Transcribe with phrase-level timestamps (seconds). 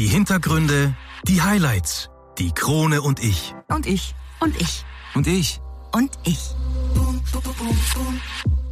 [0.00, 2.08] Die Hintergründe, die Highlights,
[2.38, 3.54] die Krone und ich.
[3.68, 4.14] Und ich.
[4.40, 4.86] Und ich.
[5.14, 5.60] Und ich.
[5.92, 6.38] Und ich.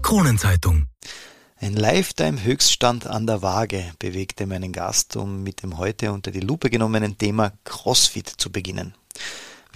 [0.00, 0.86] Kronenzeitung.
[1.60, 6.70] Ein Lifetime-Höchststand an der Waage bewegte meinen Gast, um mit dem heute unter die Lupe
[6.70, 8.94] genommenen Thema CrossFit zu beginnen.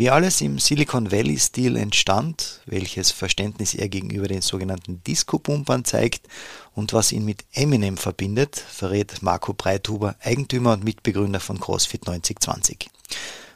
[0.03, 6.27] Wie alles im Silicon Valley-Stil entstand, welches Verständnis er gegenüber den sogenannten Disco-Pumpern zeigt
[6.75, 12.91] und was ihn mit Eminem verbindet, verrät Marco Breithuber, Eigentümer und Mitbegründer von CrossFit 9020.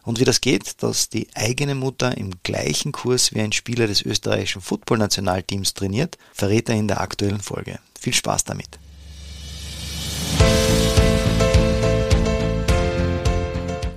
[0.04, 4.02] Und wie das geht, dass die eigene Mutter im gleichen Kurs wie ein Spieler des
[4.02, 7.80] österreichischen Footballnationalteams trainiert, verrät er in der aktuellen Folge.
[7.98, 8.78] Viel Spaß damit.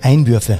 [0.02, 0.60] Einwürfe.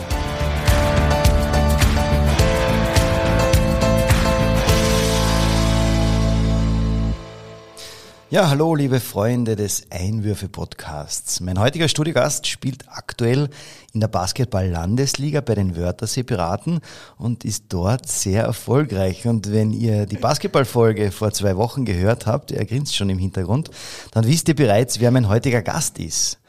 [8.31, 11.41] Ja, hallo liebe Freunde des Einwürfe-Podcasts.
[11.41, 13.49] Mein heutiger Studiogast spielt aktuell
[13.91, 16.79] in der Basketball-Landesliga bei den Wörthersee Piraten
[17.17, 19.27] und ist dort sehr erfolgreich.
[19.27, 23.69] Und wenn ihr die Basketballfolge vor zwei Wochen gehört habt, er grinst schon im Hintergrund,
[24.11, 26.40] dann wisst ihr bereits, wer mein heutiger Gast ist.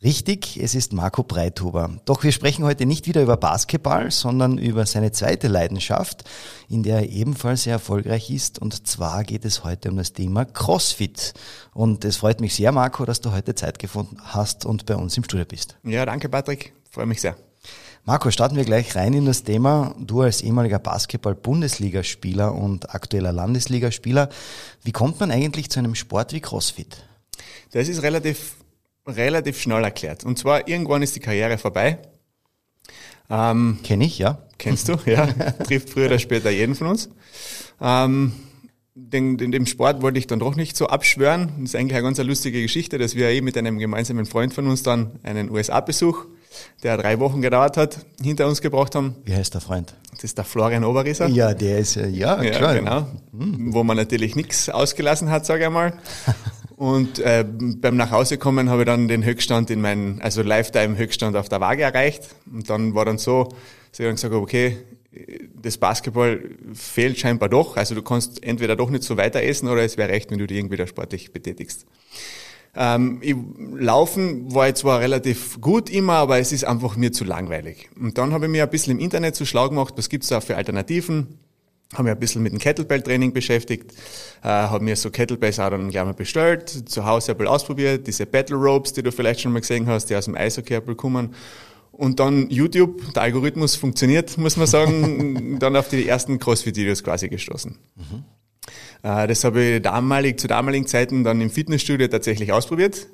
[0.00, 1.90] Richtig, es ist Marco Breithuber.
[2.04, 6.22] Doch wir sprechen heute nicht wieder über Basketball, sondern über seine zweite Leidenschaft,
[6.68, 8.60] in der er ebenfalls sehr erfolgreich ist.
[8.60, 11.34] Und zwar geht es heute um das Thema CrossFit.
[11.74, 15.16] Und es freut mich sehr, Marco, dass du heute Zeit gefunden hast und bei uns
[15.16, 15.76] im Studio bist.
[15.82, 16.74] Ja, danke, Patrick.
[16.88, 17.36] Freue mich sehr.
[18.04, 19.96] Marco, starten wir gleich rein in das Thema.
[19.98, 24.28] Du als ehemaliger Basketball-Bundesligaspieler und aktueller Landesligaspieler,
[24.84, 27.02] wie kommt man eigentlich zu einem Sport wie CrossFit?
[27.72, 28.57] Das ist relativ
[29.08, 30.24] relativ schnell erklärt.
[30.24, 31.98] Und zwar irgendwann ist die Karriere vorbei.
[33.30, 34.38] Ähm, Kenn ich, ja.
[34.58, 35.26] Kennst du, ja.
[35.64, 37.10] Trifft früher oder später jeden von uns.
[37.80, 38.32] Ähm,
[38.94, 41.52] den, den, dem Sport wollte ich dann doch nicht so abschwören.
[41.58, 44.66] Das ist eigentlich eine ganz lustige Geschichte, dass wir eben mit einem gemeinsamen Freund von
[44.66, 46.24] uns dann einen USA-Besuch,
[46.82, 49.14] der drei Wochen gedauert hat, hinter uns gebracht haben.
[49.24, 49.94] Wie heißt der Freund?
[50.12, 51.28] Das ist der Florian Oberrisser.
[51.28, 52.74] Ja, der ist, äh, ja, klar.
[52.74, 53.06] Ja, genau.
[53.30, 53.72] Hm.
[53.72, 55.92] Wo man natürlich nichts ausgelassen hat, sage ich einmal.
[56.78, 61.60] Und äh, beim Nachhausekommen habe ich dann den Höchststand in meinen, also Lifetime-Höchststand auf der
[61.60, 62.28] Waage erreicht.
[62.52, 63.48] Und dann war dann so,
[63.90, 64.76] dass ich dann gesagt habe, okay,
[65.60, 66.40] das Basketball
[66.72, 67.76] fehlt scheinbar doch.
[67.76, 70.46] Also du kannst entweder doch nicht so weiter essen oder es wäre recht, wenn du
[70.46, 71.84] dich irgendwie da sportlich betätigst.
[72.76, 73.34] Ähm, ich,
[73.74, 77.90] Laufen war jetzt zwar relativ gut immer, aber es ist einfach mir zu langweilig.
[77.98, 80.40] Und dann habe ich mir ein bisschen im Internet zu schlau gemacht, was gibt's da
[80.40, 81.40] für Alternativen
[81.94, 83.92] habe mich ein bisschen mit dem Kettlebell-Training beschäftigt,
[84.42, 88.06] äh, habe mir so Kettlebells auch dann gleich mal bestellt, zu Hause ein bisschen ausprobiert,
[88.06, 91.34] diese Battle Ropes, die du vielleicht schon mal gesehen hast, die aus dem Eishockey kommen.
[91.90, 97.28] Und dann YouTube, der Algorithmus funktioniert, muss man sagen, dann auf die ersten CrossFit-Videos quasi
[97.28, 97.76] gestoßen.
[97.96, 98.24] Mhm.
[99.02, 103.08] Äh, das habe ich damalig, zu damaligen Zeiten dann im Fitnessstudio tatsächlich ausprobiert.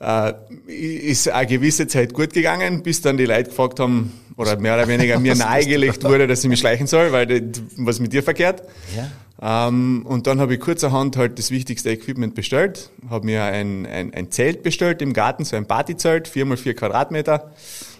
[0.00, 0.32] Äh,
[0.66, 4.88] ist eine gewisse Zeit gut gegangen, bis dann die Leute gefragt haben, oder mehr oder
[4.88, 8.62] weniger mir nahegelegt wurde, dass ich mich schleichen soll, weil das, was mit dir verkehrt.
[8.96, 9.68] Ja.
[9.68, 14.14] Ähm, und dann habe ich kurzerhand halt das wichtigste Equipment bestellt, habe mir ein, ein,
[14.14, 17.52] ein Zelt bestellt im Garten, so ein Partyzelt, vier mal vier Quadratmeter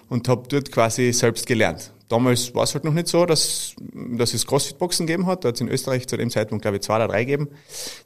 [0.08, 1.92] und habe dort quasi selbst gelernt.
[2.08, 5.44] Damals war es halt noch nicht so, dass, dass es Crossfit-Boxen gegeben hat.
[5.44, 7.48] Da hat es in Österreich zu dem Zeitpunkt, glaube ich, zwei oder drei gegeben.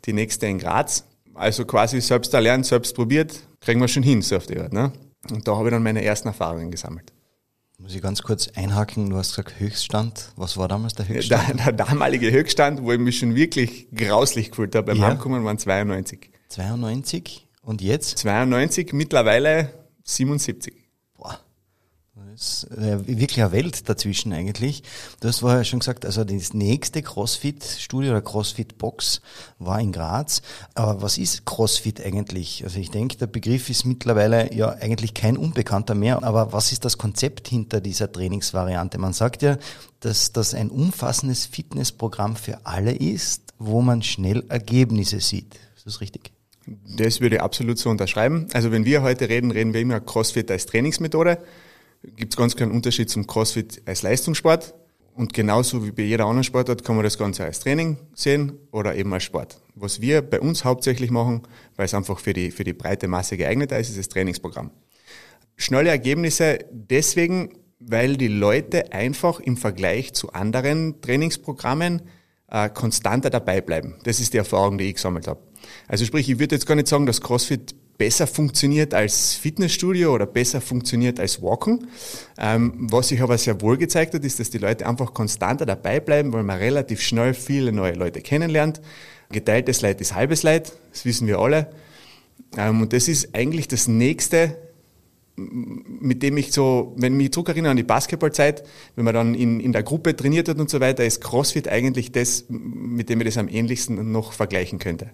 [0.07, 1.05] Die nächste in Graz.
[1.39, 4.73] Also quasi selbst erlernt, selbst probiert, kriegen wir schon hin, so auf die Art.
[4.73, 4.93] Ne?
[5.31, 7.13] Und da habe ich dann meine ersten Erfahrungen gesammelt.
[7.79, 10.33] Muss ich ganz kurz einhaken, du hast gesagt Höchststand.
[10.35, 11.61] Was war damals der Höchststand?
[11.61, 15.07] Der, der damalige Höchststand, wo ich mich schon wirklich grauslich gefühlt habe beim ja.
[15.07, 16.33] Heimkommen, waren 92.
[16.49, 17.47] 92?
[17.63, 18.19] Und jetzt?
[18.19, 19.71] 92, mittlerweile
[20.03, 20.88] 77 ist äh,
[22.71, 24.83] wirklich eine Welt dazwischen eigentlich.
[25.21, 29.21] Du hast vorher schon gesagt, also das nächste CrossFit-Studio oder CrossFit-Box
[29.59, 30.43] war in Graz.
[30.75, 32.63] Aber was ist CrossFit eigentlich?
[32.65, 36.23] Also ich denke, der Begriff ist mittlerweile ja eigentlich kein Unbekannter mehr.
[36.23, 38.99] Aber was ist das Konzept hinter dieser Trainingsvariante?
[38.99, 39.59] Man sagt ja,
[40.01, 45.59] dass das ein umfassendes Fitnessprogramm für alle ist, wo man schnell Ergebnisse sieht.
[45.77, 46.31] Ist das richtig?
[46.97, 48.47] Das würde ich absolut so unterschreiben.
[48.53, 51.39] Also wenn wir heute reden, reden wir immer CrossFit als Trainingsmethode
[52.03, 54.75] gibt es ganz keinen Unterschied zum CrossFit als Leistungssport.
[55.15, 58.95] Und genauso wie bei jeder anderen Sportart kann man das Ganze als Training sehen oder
[58.95, 59.61] eben als Sport.
[59.75, 61.43] Was wir bei uns hauptsächlich machen,
[61.75, 64.71] weil es einfach für die, für die breite Masse geeignet ist, ist das Trainingsprogramm.
[65.57, 67.51] Schnelle Ergebnisse deswegen,
[67.81, 72.03] weil die Leute einfach im Vergleich zu anderen Trainingsprogrammen
[72.49, 73.97] äh, konstanter dabei bleiben.
[74.05, 75.41] Das ist die Erfahrung, die ich gesammelt habe.
[75.89, 80.25] Also sprich, ich würde jetzt gar nicht sagen, dass CrossFit besser funktioniert als Fitnessstudio oder
[80.25, 81.89] besser funktioniert als Walken.
[82.39, 85.99] Ähm, was sich aber sehr wohl gezeigt hat, ist, dass die Leute einfach konstanter dabei
[85.99, 88.81] bleiben, weil man relativ schnell viele neue Leute kennenlernt.
[89.31, 91.71] Geteiltes Leid ist halbes Leid, das wissen wir alle.
[92.57, 94.57] Ähm, und das ist eigentlich das nächste,
[95.37, 98.65] mit dem ich so, wenn ich mich zurückerinnere an die Basketballzeit,
[98.97, 102.13] wenn man dann in, in der Gruppe trainiert hat und so weiter, ist CrossFit eigentlich
[102.13, 105.11] das, mit dem ich das am ähnlichsten noch vergleichen könnte.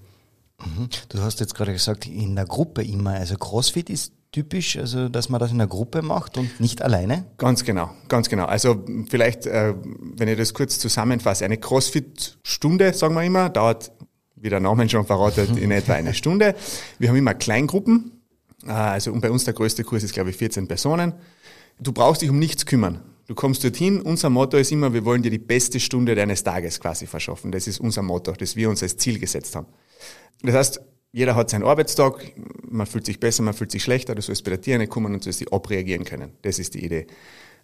[0.64, 0.88] Mhm.
[1.08, 3.12] Du hast jetzt gerade gesagt, in der Gruppe immer.
[3.12, 7.24] Also CrossFit ist typisch, also dass man das in der Gruppe macht und nicht alleine?
[7.38, 8.46] Ganz genau, ganz genau.
[8.46, 9.74] Also vielleicht, äh,
[10.16, 13.92] wenn ich das kurz zusammenfasse, eine CrossFit-Stunde, sagen wir immer, dauert,
[14.34, 16.56] wie der Name schon verratet, in etwa eine Stunde.
[16.98, 18.22] Wir haben immer Kleingruppen,
[18.66, 21.14] äh, also bei uns der größte Kurs ist, glaube ich, 14 Personen.
[21.78, 23.02] Du brauchst dich um nichts kümmern.
[23.26, 24.00] Du kommst dorthin.
[24.02, 27.52] Unser Motto ist immer, wir wollen dir die beste Stunde deines Tages quasi verschaffen.
[27.52, 29.66] Das ist unser Motto, das wir uns als Ziel gesetzt haben.
[30.42, 30.80] Das heißt,
[31.12, 32.32] jeder hat seinen Arbeitstag,
[32.68, 35.22] man fühlt sich besser, man fühlt sich schlechter, du sollst bei der Tierne kommen und
[35.22, 36.32] sollst die abreagieren können.
[36.42, 37.06] Das ist die Idee.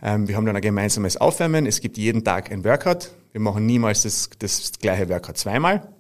[0.03, 1.67] Ähm, wir haben dann ein gemeinsames Aufwärmen.
[1.67, 3.11] Es gibt jeden Tag ein Workout.
[3.33, 5.93] Wir machen niemals das, das gleiche Workout zweimal.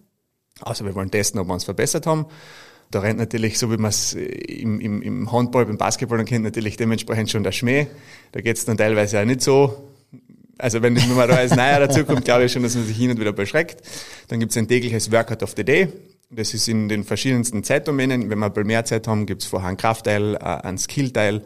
[0.60, 2.26] Also wir wollen testen, ob wir uns verbessert haben.
[2.90, 6.44] Da rennt natürlich, so wie man es im, im, im Handball, beim Basketball dann kennt,
[6.44, 7.86] natürlich dementsprechend schon der Schmäh.
[8.32, 9.90] Da geht es dann teilweise auch nicht so.
[10.58, 13.20] Also wenn, man da als Neuer dazukommt, glaube ich schon, dass man sich hin und
[13.20, 13.82] wieder beschreckt.
[14.28, 15.88] Dann gibt es ein tägliches Workout of the Day.
[16.30, 18.28] Das ist in den verschiedensten Zeitdomänen.
[18.28, 21.42] Wenn wir ein mehr Zeit haben, gibt es vorher einen Kraftteil, äh, einen Skillteil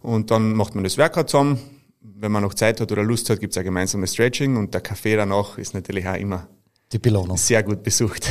[0.00, 1.58] und dann macht man das Workout zusammen.
[2.00, 4.80] Wenn man noch Zeit hat oder Lust hat, gibt es ein gemeinsames Stretching und der
[4.80, 6.48] Kaffee danach ist natürlich auch immer
[6.92, 7.36] die Belohnung.
[7.36, 8.28] Sehr gut besucht.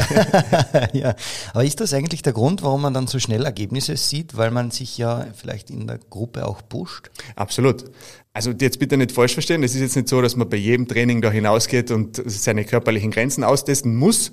[0.94, 1.16] ja.
[1.54, 4.72] Aber ist das eigentlich der Grund, warum man dann so schnell Ergebnisse sieht, weil man
[4.72, 7.10] sich ja vielleicht in der Gruppe auch pusht?
[7.36, 7.86] Absolut.
[8.34, 9.64] Also jetzt bitte nicht falsch verstehen.
[9.64, 13.12] Es ist jetzt nicht so, dass man bei jedem Training da hinausgeht und seine körperlichen
[13.12, 14.32] Grenzen austesten muss.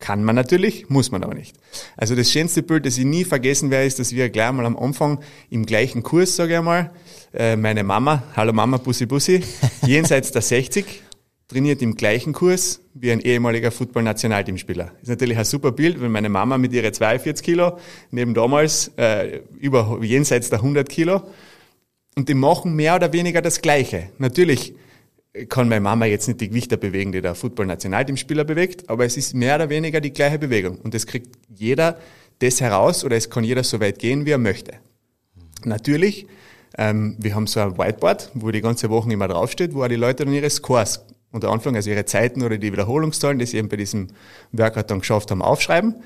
[0.00, 1.56] Kann man natürlich, muss man aber nicht.
[1.94, 4.78] Also das schönste Bild, das ich nie vergessen werde, ist, dass wir gleich mal am
[4.78, 6.90] Anfang im gleichen Kurs, sage ich einmal,
[7.34, 9.44] äh, meine Mama, hallo Mama, Bussi Bussi,
[9.86, 11.02] jenseits der 60,
[11.50, 14.92] trainiert im gleichen Kurs wie ein ehemaliger Football-Nationalteamspieler.
[15.02, 17.76] Ist natürlich ein super Bild, wenn meine Mama mit ihren 42 Kilo
[18.12, 21.22] neben damals äh, über jenseits der 100 Kilo
[22.14, 24.10] und die machen mehr oder weniger das Gleiche.
[24.18, 24.74] Natürlich
[25.48, 29.34] kann meine Mama jetzt nicht die Gewichter bewegen, die der Football-Nationalteamspieler bewegt, aber es ist
[29.34, 30.78] mehr oder weniger die gleiche Bewegung.
[30.78, 31.98] Und es kriegt jeder
[32.38, 34.74] das heraus oder es kann jeder so weit gehen, wie er möchte.
[35.64, 36.26] Natürlich,
[36.78, 39.96] ähm, wir haben so ein Whiteboard, wo die ganze Woche immer draufsteht, wo auch die
[39.96, 43.68] Leute dann ihre Scores unter Anfang, also ihre Zeiten oder die Wiederholungszahlen, die sie eben
[43.68, 44.08] bei diesem
[44.52, 45.96] Workout dann geschafft haben, aufschreiben.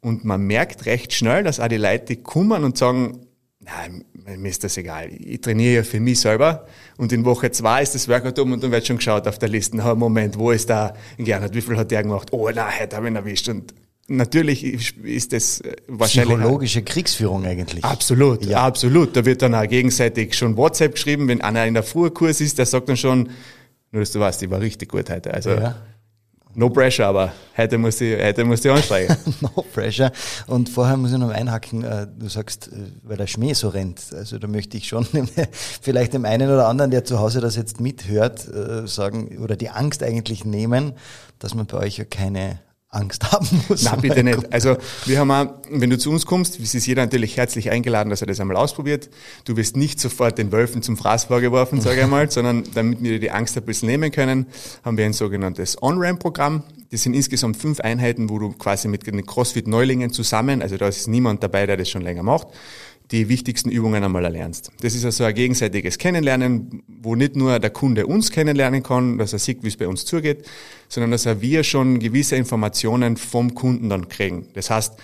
[0.00, 3.20] Und man merkt recht schnell, dass auch die Leute kommen und sagen,
[3.64, 4.04] Nein,
[4.36, 5.08] mir ist das egal.
[5.18, 6.66] Ich trainiere ja für mich selber
[6.98, 9.48] und in Woche zwei ist das Workout um und dann wird schon geschaut auf der
[9.48, 12.28] Liste, na, Moment, wo ist da Gernot, wie viel hat der gemacht?
[12.32, 13.74] Oh nein, heute habe ich ihn erwischt und
[14.06, 14.64] natürlich
[15.02, 16.36] ist das äh, wahrscheinlich...
[16.36, 17.84] Psychologische Kriegsführung eigentlich.
[17.84, 18.58] Absolut, ja.
[18.58, 19.16] absolut.
[19.16, 22.66] Da wird dann auch gegenseitig schon WhatsApp geschrieben, wenn einer in der Frühkurs ist, der
[22.66, 23.30] sagt dann schon,
[23.94, 25.32] nur dass du weißt, ich war richtig gut heute.
[25.32, 25.76] Also ja.
[26.56, 29.16] No pressure, aber heute muss ich, heute muss ich ansteigen.
[29.40, 30.12] no pressure.
[30.46, 34.00] Und vorher muss ich noch einhaken, äh, du sagst, äh, weil der Schmäh so rennt.
[34.12, 35.06] Also da möchte ich schon
[35.80, 39.70] vielleicht dem einen oder anderen, der zu Hause das jetzt mithört, äh, sagen, oder die
[39.70, 40.92] Angst eigentlich nehmen,
[41.40, 42.60] dass man bei euch ja keine
[42.94, 43.82] Angst haben muss.
[43.82, 44.52] Nein, bitte nicht.
[44.52, 44.76] Also
[45.06, 48.20] wir haben auch, wenn du zu uns kommst, es ist jeder natürlich herzlich eingeladen, dass
[48.20, 49.10] er das einmal ausprobiert.
[49.44, 53.18] Du wirst nicht sofort den Wölfen zum Fraß vorgeworfen, sage ich einmal, sondern damit wir
[53.18, 54.46] die Angst ein bisschen nehmen können,
[54.84, 56.62] haben wir ein sogenanntes On-Ramp-Programm.
[56.90, 61.08] Das sind insgesamt fünf Einheiten, wo du quasi mit den CrossFit-Neulingen zusammen, also da ist
[61.08, 62.48] niemand dabei, der das schon länger macht,
[63.10, 64.70] die wichtigsten Übungen einmal erlernst.
[64.80, 69.32] Das ist also ein gegenseitiges Kennenlernen, wo nicht nur der Kunde uns kennenlernen kann, dass
[69.32, 70.44] er sieht, wie es bei uns zugeht,
[70.88, 74.46] sondern dass er wir schon gewisse Informationen vom Kunden dann kriegen.
[74.54, 74.94] Das heißt,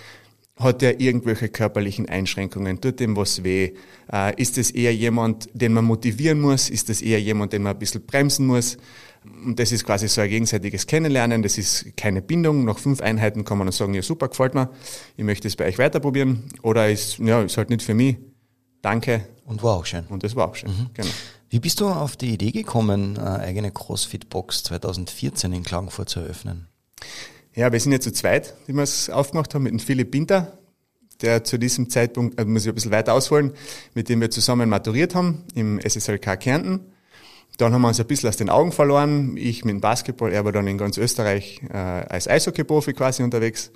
[0.57, 2.81] hat er irgendwelche körperlichen Einschränkungen?
[2.81, 3.73] Tut dem was weh?
[4.11, 6.69] Äh, ist es eher jemand, den man motivieren muss?
[6.69, 8.77] Ist es eher jemand, den man ein bisschen bremsen muss?
[9.23, 11.43] Und das ist quasi so ein gegenseitiges Kennenlernen.
[11.43, 12.65] Das ist keine Bindung.
[12.65, 14.69] Nach fünf Einheiten kann man dann sagen, ja super, gefällt mir.
[15.15, 16.43] Ich möchte es bei euch weiterprobieren.
[16.63, 18.17] Oder ist, ja, ist halt nicht für mich.
[18.81, 19.27] Danke.
[19.45, 20.05] Und war auch schön.
[20.07, 20.71] Und das war auch schön.
[20.71, 20.89] Mhm.
[20.93, 21.09] Genau.
[21.49, 26.67] Wie bist du auf die Idee gekommen, eine eigene CrossFit-Box 2014 in Klagenfurt zu eröffnen?
[27.53, 30.57] Ja, wir sind ja zu zweit, die wir es aufgemacht haben, mit dem Philipp Binter,
[31.21, 33.51] der zu diesem Zeitpunkt, also muss ich ein bisschen weiter ausholen,
[33.93, 36.90] mit dem wir zusammen maturiert haben im SSLK Kärnten.
[37.57, 39.35] Dann haben wir uns ein bisschen aus den Augen verloren.
[39.37, 43.71] Ich mit dem Basketball, er war dann in ganz Österreich äh, als Eishockey-Profi quasi unterwegs.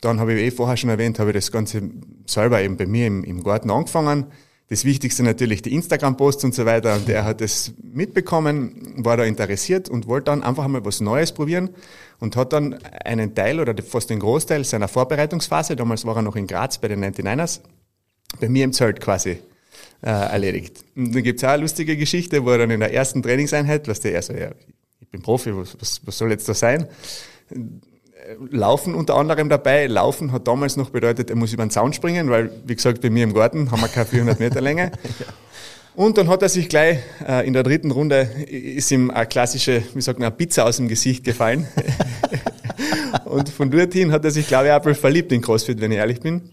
[0.00, 1.82] Dann habe ich eh vorher schon erwähnt, habe ich das Ganze
[2.26, 4.26] selber eben bei mir im, im Garten angefangen.
[4.68, 6.96] Das Wichtigste natürlich die Instagram-Posts und so weiter.
[6.96, 11.32] Und er hat das mitbekommen, war da interessiert und wollte dann einfach mal was Neues
[11.32, 11.70] probieren
[12.20, 16.36] und hat dann einen Teil oder fast den Großteil seiner Vorbereitungsphase, damals war er noch
[16.36, 17.60] in Graz bei den 99ers,
[18.40, 19.40] bei mir im Zelt quasi
[20.02, 20.84] äh, erledigt.
[20.96, 24.00] Und dann gibt's auch eine lustige Geschichte, wo er dann in der ersten Trainingseinheit, was
[24.00, 24.50] der er so, ja,
[25.00, 26.86] ich bin Profi, was, was, was soll jetzt da sein?
[28.50, 29.86] Laufen unter anderem dabei.
[29.86, 33.10] Laufen hat damals noch bedeutet, er muss über den Zaun springen, weil, wie gesagt, bei
[33.10, 34.92] mir im Garten haben wir keine 400 Meter Länge.
[35.94, 39.82] Und dann hat er sich gleich äh, in der dritten Runde, ist ihm eine klassische,
[39.92, 41.68] wie sagt man, eine Pizza aus dem Gesicht gefallen.
[43.26, 46.20] und von dorthin hat er sich, glaube ich, auch verliebt in CrossFit, wenn ich ehrlich
[46.20, 46.50] bin.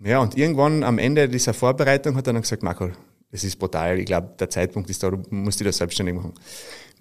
[0.00, 2.90] Ja, und irgendwann am Ende dieser Vorbereitung hat er dann gesagt, Marco,
[3.30, 6.34] das ist brutal, ich glaube, der Zeitpunkt ist da, du musst dich da selbstständig machen.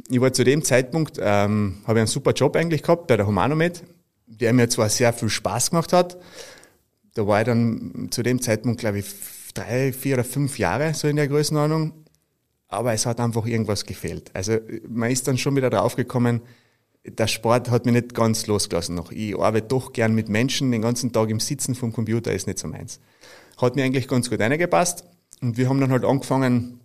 [0.10, 3.28] Ich war zu dem Zeitpunkt, ähm, habe ich einen super Job eigentlich gehabt bei der
[3.28, 3.84] Humanomed,
[4.26, 6.18] der mir zwar sehr viel Spaß gemacht hat,
[7.14, 9.06] da war ich dann zu dem Zeitpunkt, glaube ich,
[9.54, 11.94] drei, vier oder fünf Jahre so in der Größenordnung,
[12.68, 14.30] aber es hat einfach irgendwas gefehlt.
[14.34, 16.42] Also man ist dann schon wieder draufgekommen,
[17.08, 19.12] der Sport hat mich nicht ganz losgelassen noch.
[19.12, 22.60] Ich arbeite doch gern mit Menschen, den ganzen Tag im Sitzen vom Computer ist nicht
[22.60, 23.00] so meins.
[23.58, 25.04] Hat mir eigentlich ganz gut eingepasst
[25.42, 26.80] und wir haben dann halt angefangen,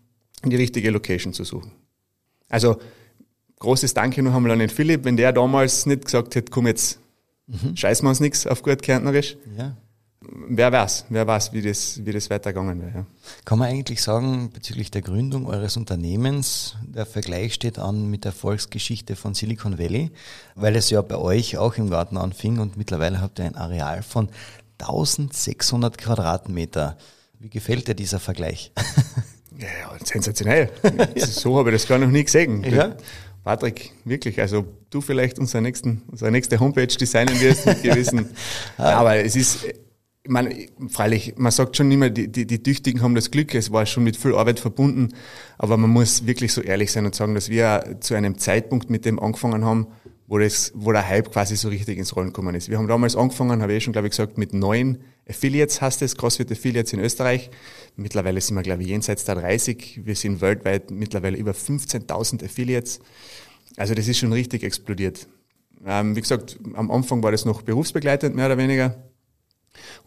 [0.44, 1.72] die richtige Location zu suchen.
[2.48, 2.78] Also
[3.58, 6.98] großes Danke noch einmal an den Philipp, wenn der damals nicht gesagt hätte, komm jetzt,
[7.46, 7.76] mhm.
[7.76, 9.36] scheißen wir uns nichts auf gut Kärntnerisch.
[9.56, 9.76] Ja.
[10.48, 12.98] Wer weiß, wer weiß, wie das, wie das weitergegangen wäre.
[12.98, 13.06] Ja.
[13.44, 18.30] Kann man eigentlich sagen, bezüglich der Gründung eures Unternehmens, der Vergleich steht an mit der
[18.32, 20.10] Erfolgsgeschichte von Silicon Valley,
[20.54, 24.02] weil es ja bei euch auch im Garten anfing und mittlerweile habt ihr ein Areal
[24.02, 24.28] von
[24.78, 26.96] 1600 Quadratmeter.
[27.38, 28.72] Wie gefällt dir dieser Vergleich?
[29.58, 29.68] Ja,
[30.02, 30.70] sensationell.
[31.16, 32.64] so habe ich das gar noch nie gesehen.
[32.64, 32.96] Ja?
[33.44, 38.30] Patrick, wirklich, also du vielleicht unsere, nächsten, unsere nächste Homepage designen wirst mit gewissen.
[38.78, 39.66] ja, aber es ist,
[40.24, 43.72] ich meine, freilich, man sagt schon immer, die, die, die Tüchtigen haben das Glück, es
[43.72, 45.08] war schon mit viel Arbeit verbunden,
[45.58, 49.04] aber man muss wirklich so ehrlich sein und sagen, dass wir zu einem Zeitpunkt mit
[49.04, 49.88] dem angefangen haben,
[50.28, 52.68] wo, das, wo der Hype quasi so richtig ins Rollen gekommen ist.
[52.68, 54.98] Wir haben damals angefangen, habe ich eh schon, glaube ich, gesagt, mit neun
[55.28, 57.50] Affiliates heißt es, CrossFit Affiliates in Österreich.
[57.96, 60.02] Mittlerweile sind wir, glaube ich, jenseits der 30.
[60.04, 63.00] Wir sind weltweit mittlerweile über 15.000 Affiliates.
[63.76, 65.28] Also das ist schon richtig explodiert.
[65.84, 68.96] Ähm, wie gesagt, am Anfang war das noch berufsbegleitend, mehr oder weniger.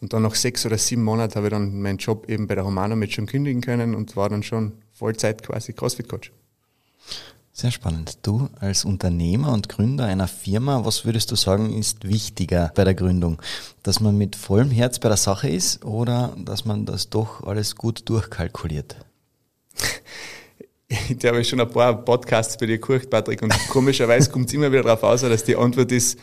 [0.02, 2.66] Und dann nach sechs oder sieben Monaten habe ich dann meinen Job eben bei der
[2.66, 6.32] Humano mit schon kündigen können und war dann schon Vollzeit quasi CrossFit-Coach.
[7.58, 8.18] Sehr spannend.
[8.22, 12.96] Du als Unternehmer und Gründer einer Firma, was würdest du sagen, ist wichtiger bei der
[12.96, 13.42] Gründung?
[13.82, 17.76] Dass man mit vollem Herz bei der Sache ist oder dass man das doch alles
[17.76, 18.98] gut durchkalkuliert?
[21.10, 24.72] Ich habe schon ein paar Podcasts bei dir gehört, Patrick, und komischerweise kommt es immer
[24.72, 26.20] wieder darauf aus, dass die Antwort ist,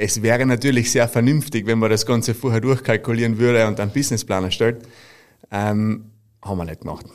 [0.00, 4.44] es wäre natürlich sehr vernünftig, wenn man das Ganze vorher durchkalkulieren würde und einen Businessplan
[4.44, 4.86] erstellt.
[5.50, 6.06] Ähm,
[6.42, 7.06] haben wir nicht gemacht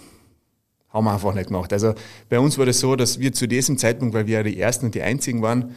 [0.96, 1.74] haben wir einfach nicht gemacht.
[1.74, 1.94] Also
[2.30, 4.86] bei uns war das so, dass wir zu diesem Zeitpunkt, weil wir ja die Ersten
[4.86, 5.75] und die Einzigen waren,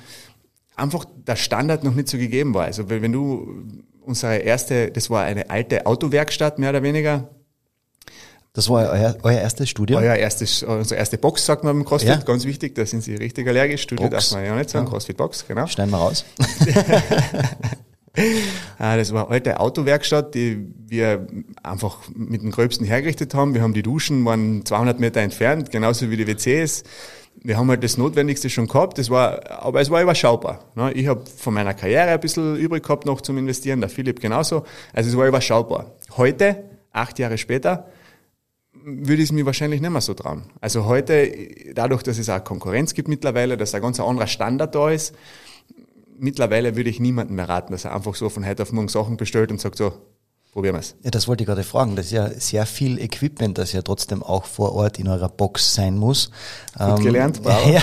[0.77, 2.67] einfach der Standard noch nicht so gegeben war.
[2.67, 3.65] Also wenn du
[4.01, 7.29] unsere erste, das war eine alte Autowerkstatt mehr oder weniger.
[8.59, 9.99] Das war euer, euer erstes Studio?
[9.99, 12.17] Euer erstes, unsere erste Box, sagt man beim CrossFit, ja.
[12.17, 13.83] ganz wichtig, da sind sie richtig allergisch.
[13.83, 14.31] Studio Box.
[14.31, 14.91] darf man ja nicht sagen, ja.
[14.91, 15.69] CrossFit Box, genau.
[15.69, 16.25] Schneiden wir raus.
[18.79, 21.29] Ah, das war eine alte Autowerkstatt, die wir
[21.63, 23.55] einfach mit dem Gröbsten hergerichtet haben.
[23.55, 26.83] Wir haben die Duschen, waren 200 Meter entfernt, genauso wie die WCs.
[27.41, 30.65] Wir haben halt das Notwendigste schon gehabt, das war, aber es war überschaubar.
[30.75, 30.91] Ne?
[30.95, 34.65] Ich habe von meiner Karriere ein bisschen übrig gehabt noch zum Investieren, der Philipp genauso.
[34.93, 35.93] Also es war überschaubar.
[36.17, 37.87] Heute, acht Jahre später,
[38.97, 40.45] würde ich es mir wahrscheinlich nicht mehr so trauen.
[40.61, 44.91] Also heute, dadurch, dass es auch Konkurrenz gibt mittlerweile, dass ein ganz anderer Standard da
[44.91, 45.15] ist,
[46.19, 49.17] mittlerweile würde ich niemandem mehr raten, dass er einfach so von heute auf morgen Sachen
[49.17, 49.93] bestellt und sagt so,
[50.53, 50.97] probieren wir es.
[51.03, 51.97] Ja, das wollte ich gerade fragen.
[51.97, 55.75] Das ist ja sehr viel Equipment, das ja trotzdem auch vor Ort in eurer Box
[55.75, 56.31] sein muss.
[56.77, 57.67] Gut ähm, gelernt, wow.
[57.67, 57.83] Ja,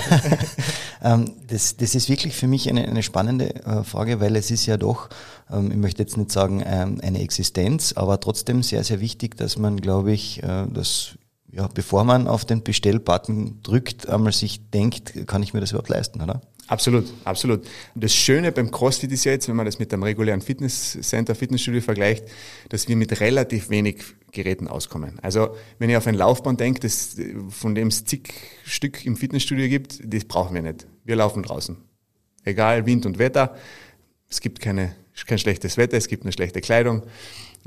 [1.04, 4.66] ähm, das, das ist wirklich für mich eine, eine spannende äh, Frage, weil es ist
[4.66, 5.10] ja doch,
[5.52, 9.58] ähm, ich möchte jetzt nicht sagen ähm, eine Existenz, aber trotzdem sehr, sehr wichtig, dass
[9.58, 11.18] man, glaube ich, äh, das
[11.56, 15.88] ja, bevor man auf den Bestellbutton drückt, einmal sich denkt, kann ich mir das überhaupt
[15.88, 16.42] leisten, oder?
[16.68, 17.68] Absolut, absolut.
[17.94, 21.82] Das Schöne beim CrossFit ist ja jetzt, wenn man das mit einem regulären Fitnesscenter, Fitnessstudio
[21.82, 22.26] vergleicht,
[22.70, 25.20] dass wir mit relativ wenig Geräten auskommen.
[25.22, 27.18] Also wenn ich auf ein Laufband denke, das,
[27.50, 28.34] von dem es zig
[28.66, 30.88] Stück im Fitnessstudio gibt, das brauchen wir nicht.
[31.04, 31.78] Wir laufen draußen.
[32.44, 33.56] Egal Wind und Wetter.
[34.28, 34.96] Es gibt keine,
[35.28, 37.04] kein schlechtes Wetter, es gibt eine schlechte Kleidung.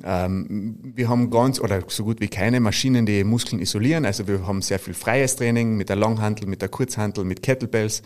[0.04, 4.04] Ähm, wir haben ganz oder so gut wie keine Maschinen, die Muskeln isolieren.
[4.04, 8.02] Also wir haben sehr viel freies Training mit der Langhantel, mit der Kurzhantel, mit Kettlebells.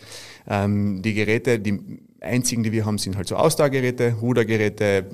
[0.47, 5.05] Ähm, die Geräte, die einzigen, die wir haben, sind halt so Ausdauergeräte, Rudergeräte,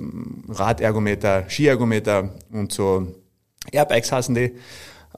[0.48, 3.14] Radergometer, Skiergometer und so
[3.72, 4.40] Airbikes heißen die.
[4.40, 4.52] Äh,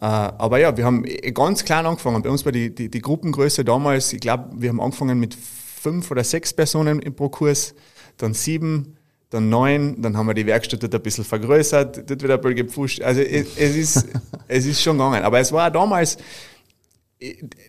[0.01, 2.23] aber ja, wir haben ganz klein angefangen.
[2.23, 6.11] Bei uns war die, die, die Gruppengröße damals, ich glaube, wir haben angefangen mit fünf
[6.11, 7.75] oder sechs Personen pro Kurs,
[8.17, 8.97] dann sieben,
[9.33, 12.57] dann neun, dann haben wir die Werkstatt dort ein bisschen vergrößert, dort wieder ein bisschen
[12.57, 13.01] gepfuscht.
[13.01, 14.09] Also es, es, ist,
[14.49, 15.23] es ist schon gegangen.
[15.23, 16.19] Aber es war damals,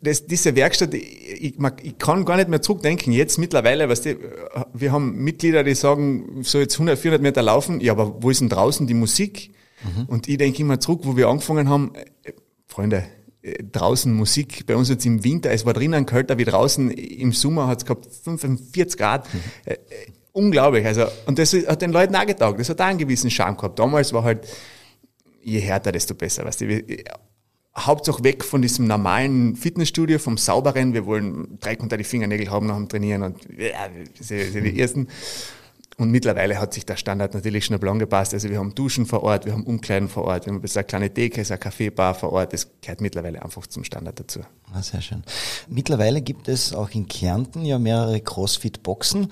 [0.02, 3.14] das, diese Werkstatt, ich, ich, kann gar nicht mehr zurückdenken.
[3.14, 4.16] Jetzt mittlerweile, weißt du,
[4.74, 8.42] wir haben Mitglieder, die sagen, so jetzt 100, 400 Meter laufen, ja, aber wo ist
[8.42, 9.52] denn draußen die Musik?
[9.84, 10.06] Mhm.
[10.08, 11.94] Und ich denke immer zurück, wo wir angefangen haben,
[12.24, 12.34] äh,
[12.68, 13.06] Freunde,
[13.42, 17.32] äh, draußen Musik, bei uns jetzt im Winter, es war drinnen kälter wie draußen, im
[17.32, 19.34] Sommer hat es gehabt 45 Grad.
[19.34, 19.40] Mhm.
[20.34, 20.86] Unglaublich.
[20.86, 22.60] Also, und das hat den Leuten auch getaugt.
[22.60, 23.80] Das hat auch einen gewissen Charme gehabt.
[23.80, 24.48] Damals war halt,
[25.42, 26.44] je härter, desto besser.
[26.44, 26.84] Weißt du,
[27.78, 30.94] Hauptsache weg von diesem normalen Fitnessstudio, vom sauberen.
[30.94, 34.80] Wir wollen Dreck unter die Fingernägel haben nach dem Trainieren und ja, das sind die
[34.80, 35.08] ersten.
[35.98, 38.34] Und mittlerweile hat sich der Standard natürlich schon angepasst.
[38.34, 41.14] Also wir haben Duschen vor Ort, wir haben Umkleiden vor Ort, wir haben eine kleine
[41.14, 42.54] Theke, eine Kaffeebar vor Ort.
[42.54, 44.42] Das gehört mittlerweile einfach zum Standard dazu.
[44.74, 45.24] Ah, sehr schön.
[45.68, 49.32] Mittlerweile gibt es auch in Kärnten ja mehrere CrossFit-Boxen.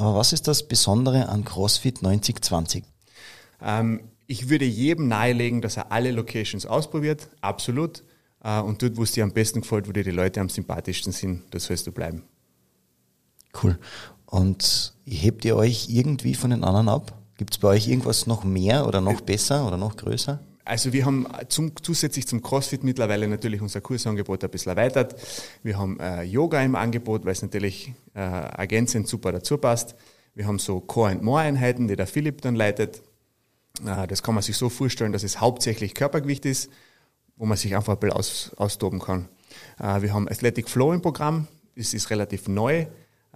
[0.00, 2.84] Aber was ist das Besondere an CrossFit 9020?
[3.60, 8.02] Ähm, ich würde jedem nahelegen, dass er alle Locations ausprobiert, absolut.
[8.42, 11.12] Äh, und dort, wo es dir am besten gefällt, wo dir die Leute am sympathischsten
[11.12, 12.22] sind, das sollst du bleiben.
[13.62, 13.78] Cool.
[14.24, 17.18] Und hebt ihr euch irgendwie von den anderen ab?
[17.36, 20.40] Gibt es bei euch irgendwas noch mehr oder noch besser oder noch größer?
[20.70, 25.16] Also wir haben zum, zusätzlich zum CrossFit mittlerweile natürlich unser Kursangebot ein bisschen erweitert.
[25.64, 29.96] Wir haben äh, Yoga im Angebot, weil es natürlich äh, ergänzend super dazu passt.
[30.32, 33.02] Wir haben so Core-and-More-Einheiten, die der Philipp dann leitet.
[33.84, 36.70] Äh, das kann man sich so vorstellen, dass es hauptsächlich Körpergewicht ist,
[37.36, 39.28] wo man sich einfach ein bisschen aus, austoben kann.
[39.80, 41.48] Äh, wir haben Athletic Flow im Programm.
[41.74, 42.86] Das ist relativ neu.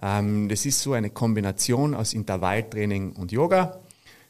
[0.01, 3.81] Ähm, das ist so eine Kombination aus Intervalltraining und Yoga.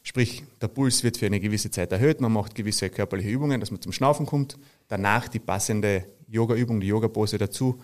[0.07, 3.71] Sprich, der Puls wird für eine gewisse Zeit erhöht, man macht gewisse körperliche Übungen, dass
[3.71, 4.55] man zum Schnaufen kommt.
[4.87, 7.81] Danach die passende Yoga-Übung, die Yoga-Pose dazu.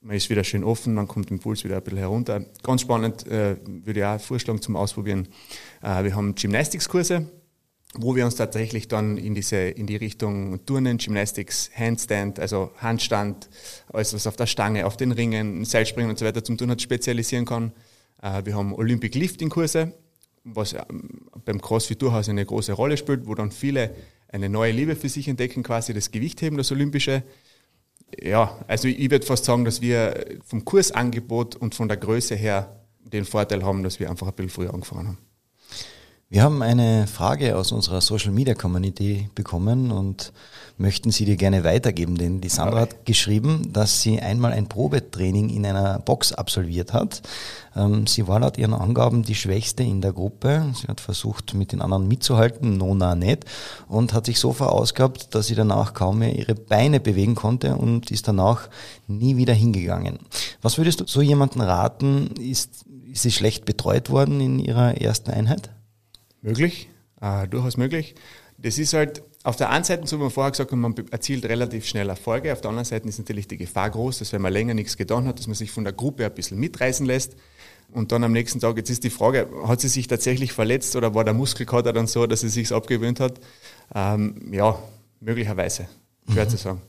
[0.00, 2.42] Man ist wieder schön offen, man kommt im Puls wieder ein bisschen herunter.
[2.62, 5.28] Ganz spannend, äh, würde ich auch vorschlagen zum Ausprobieren.
[5.82, 7.26] Äh, wir haben Gymnastics-Kurse,
[7.96, 13.50] wo wir uns tatsächlich dann in diese, in die Richtung Turnen, Gymnastics, Handstand, also Handstand,
[13.92, 16.80] alles was auf der Stange, auf den Ringen, Seilspringen und so weiter zum tun hat,
[16.80, 17.72] spezialisieren kann.
[18.22, 19.92] Äh, wir haben Olympic Lifting Kurse,
[20.54, 23.94] was ähm, beim CrossFit durchaus eine große Rolle spielt, wo dann viele
[24.28, 27.22] eine neue Liebe für sich entdecken, quasi das Gewichtheben, das Olympische.
[28.22, 32.84] Ja, also ich würde fast sagen, dass wir vom Kursangebot und von der Größe her
[33.00, 35.18] den Vorteil haben, dass wir einfach ein bisschen früher angefangen haben.
[36.30, 40.34] Wir haben eine Frage aus unserer Social Media Community bekommen und
[40.76, 45.48] möchten sie dir gerne weitergeben, denn die Sandra hat geschrieben, dass sie einmal ein Probetraining
[45.48, 47.22] in einer Box absolviert hat.
[47.74, 50.70] Ähm, sie war laut ihren Angaben die Schwächste in der Gruppe.
[50.74, 53.46] Sie hat versucht, mit den anderen mitzuhalten, Nona nicht,
[53.88, 58.10] und hat sich so verausgabt, dass sie danach kaum mehr ihre Beine bewegen konnte und
[58.10, 58.68] ist danach
[59.06, 60.18] nie wieder hingegangen.
[60.60, 62.34] Was würdest du so jemanden raten?
[62.36, 65.70] Ist, ist sie schlecht betreut worden in ihrer ersten Einheit?
[66.48, 66.88] Möglich,
[67.20, 68.14] äh, durchaus möglich.
[68.58, 71.44] Das ist halt auf der einen Seite, so wie wir vorher gesagt haben, man erzielt
[71.44, 72.52] relativ schnell Erfolge.
[72.52, 75.26] Auf der anderen Seite ist natürlich die Gefahr groß, dass wenn man länger nichts getan
[75.26, 77.36] hat, dass man sich von der Gruppe ein bisschen mitreißen lässt.
[77.92, 81.14] Und dann am nächsten Tag, jetzt ist die Frage, hat sie sich tatsächlich verletzt oder
[81.14, 83.40] war der Muskelkater dann so, dass sie sich abgewöhnt hat?
[83.94, 84.78] Ähm, ja,
[85.20, 85.88] möglicherweise.
[86.30, 86.50] Schwer mhm.
[86.50, 86.82] zu sagen.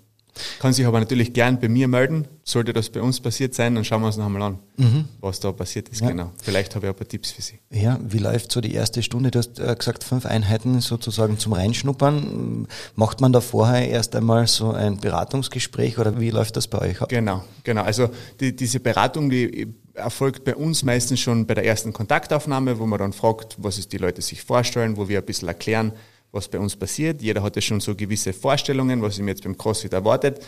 [0.59, 2.27] Kann sich aber natürlich gern bei mir melden.
[2.43, 5.05] Sollte das bei uns passiert sein, dann schauen wir uns noch einmal an, mhm.
[5.19, 6.01] was da passiert ist.
[6.01, 6.09] Ja.
[6.09, 6.31] Genau.
[6.41, 7.59] Vielleicht habe ich ein paar Tipps für Sie.
[7.71, 9.31] Ja, wie läuft so die erste Stunde?
[9.31, 12.67] Du hast äh, gesagt, fünf Einheiten sozusagen zum Reinschnuppern.
[12.95, 17.01] Macht man da vorher erst einmal so ein Beratungsgespräch oder wie läuft das bei euch
[17.01, 17.09] ab?
[17.09, 17.83] Genau, genau.
[17.83, 22.85] Also die, diese Beratung, die erfolgt bei uns meistens schon bei der ersten Kontaktaufnahme, wo
[22.85, 25.91] man dann fragt, was es die Leute sich vorstellen, wo wir ein bisschen erklären,
[26.31, 27.21] was bei uns passiert.
[27.21, 30.39] Jeder hat ja schon so gewisse Vorstellungen, was ihm jetzt beim CrossFit erwartet.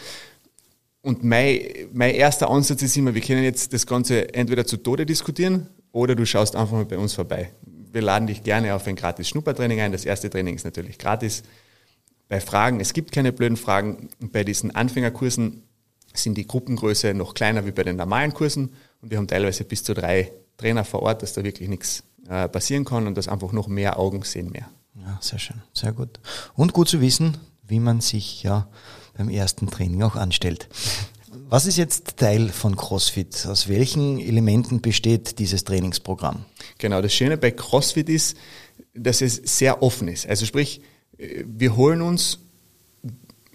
[1.02, 1.62] Und mein,
[1.94, 6.16] mein erster Ansatz ist immer, wir können jetzt das Ganze entweder zu Tode diskutieren oder
[6.16, 7.52] du schaust einfach mal bei uns vorbei.
[7.92, 9.92] Wir laden dich gerne auf ein gratis Schnuppertraining ein.
[9.92, 11.44] Das erste Training ist natürlich gratis.
[12.30, 14.10] Bei Fragen, es gibt keine blöden Fragen.
[14.20, 15.64] bei diesen Anfängerkursen
[16.14, 18.72] sind die Gruppengröße noch kleiner wie bei den normalen Kursen.
[19.02, 22.48] Und wir haben teilweise bis zu drei Trainer vor Ort, dass da wirklich nichts äh,
[22.48, 24.70] passieren kann und dass einfach noch mehr Augen sehen mehr.
[24.96, 26.20] Ja, sehr schön, sehr gut.
[26.54, 28.68] Und gut zu wissen, wie man sich ja
[29.18, 30.68] beim ersten Training auch anstellt.
[31.50, 33.46] Was ist jetzt Teil von CrossFit?
[33.46, 36.46] Aus welchen Elementen besteht dieses Trainingsprogramm?
[36.78, 38.38] Genau, das Schöne bei CrossFit ist,
[38.94, 40.28] dass es sehr offen ist.
[40.28, 40.82] Also sprich,
[41.18, 42.40] wir holen uns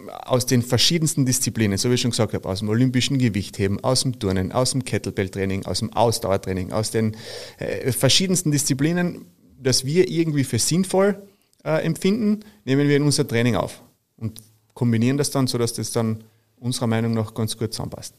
[0.08, 4.02] aus den verschiedensten Disziplinen, so wie ich schon gesagt habe, aus dem olympischen Gewichtheben, aus
[4.02, 7.16] dem Turnen, aus dem Kettlebell-Training, aus dem Ausdauertraining, aus den
[7.58, 9.26] äh, verschiedensten Disziplinen
[9.58, 11.22] das wir irgendwie für sinnvoll
[11.64, 13.82] äh, empfinden, nehmen wir in unser Training auf.
[14.16, 14.40] Und
[14.74, 16.24] kombinieren das dann, sodass das dann
[16.58, 18.14] unserer Meinung nach ganz gut zusammenpasst.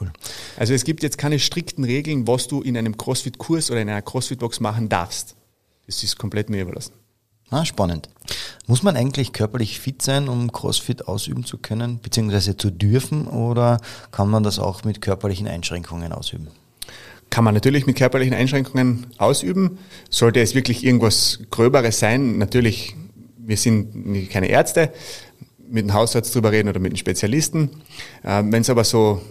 [0.00, 0.12] Cool.
[0.56, 4.02] Also es gibt jetzt keine strikten Regeln, was du in einem CrossFit-Kurs oder in einer
[4.02, 5.36] CrossFit-Box machen darfst.
[5.86, 6.92] Das ist komplett mir überlassen.
[7.50, 8.08] Ah, spannend.
[8.66, 13.78] Muss man eigentlich körperlich fit sein, um CrossFit ausüben zu können, beziehungsweise zu dürfen, oder
[14.10, 16.48] kann man das auch mit körperlichen Einschränkungen ausüben?
[17.32, 19.78] Kann man natürlich mit körperlichen Einschränkungen ausüben.
[20.10, 22.94] Sollte es wirklich irgendwas Gröberes sein, natürlich,
[23.38, 24.92] wir sind keine Ärzte,
[25.66, 27.70] mit dem Hausarzt drüber reden oder mit einem Spezialisten.
[28.22, 29.22] Äh, Wenn es aber so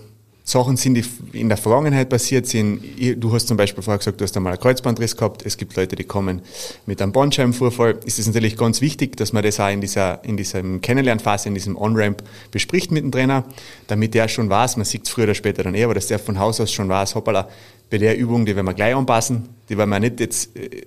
[0.43, 2.81] Sachen sind, die in der Vergangenheit passiert sind.
[3.17, 5.45] Du hast zum Beispiel vorher gesagt, du hast einmal einen Kreuzbandriss gehabt.
[5.45, 6.41] Es gibt Leute, die kommen
[6.87, 7.99] mit einem Bandscheibenvorfall.
[8.05, 11.53] Ist es natürlich ganz wichtig, dass man das auch in dieser, in diesem Kennenlernphase, in
[11.53, 13.45] diesem On-Ramp bespricht mit dem Trainer,
[13.85, 16.17] damit der schon weiß, man sieht es früher oder später dann eher, aber dass der
[16.17, 17.47] von Haus aus schon weiß, hoppala,
[17.91, 20.81] bei der Übung, die werden wir gleich anpassen, die werden wir nicht jetzt äh,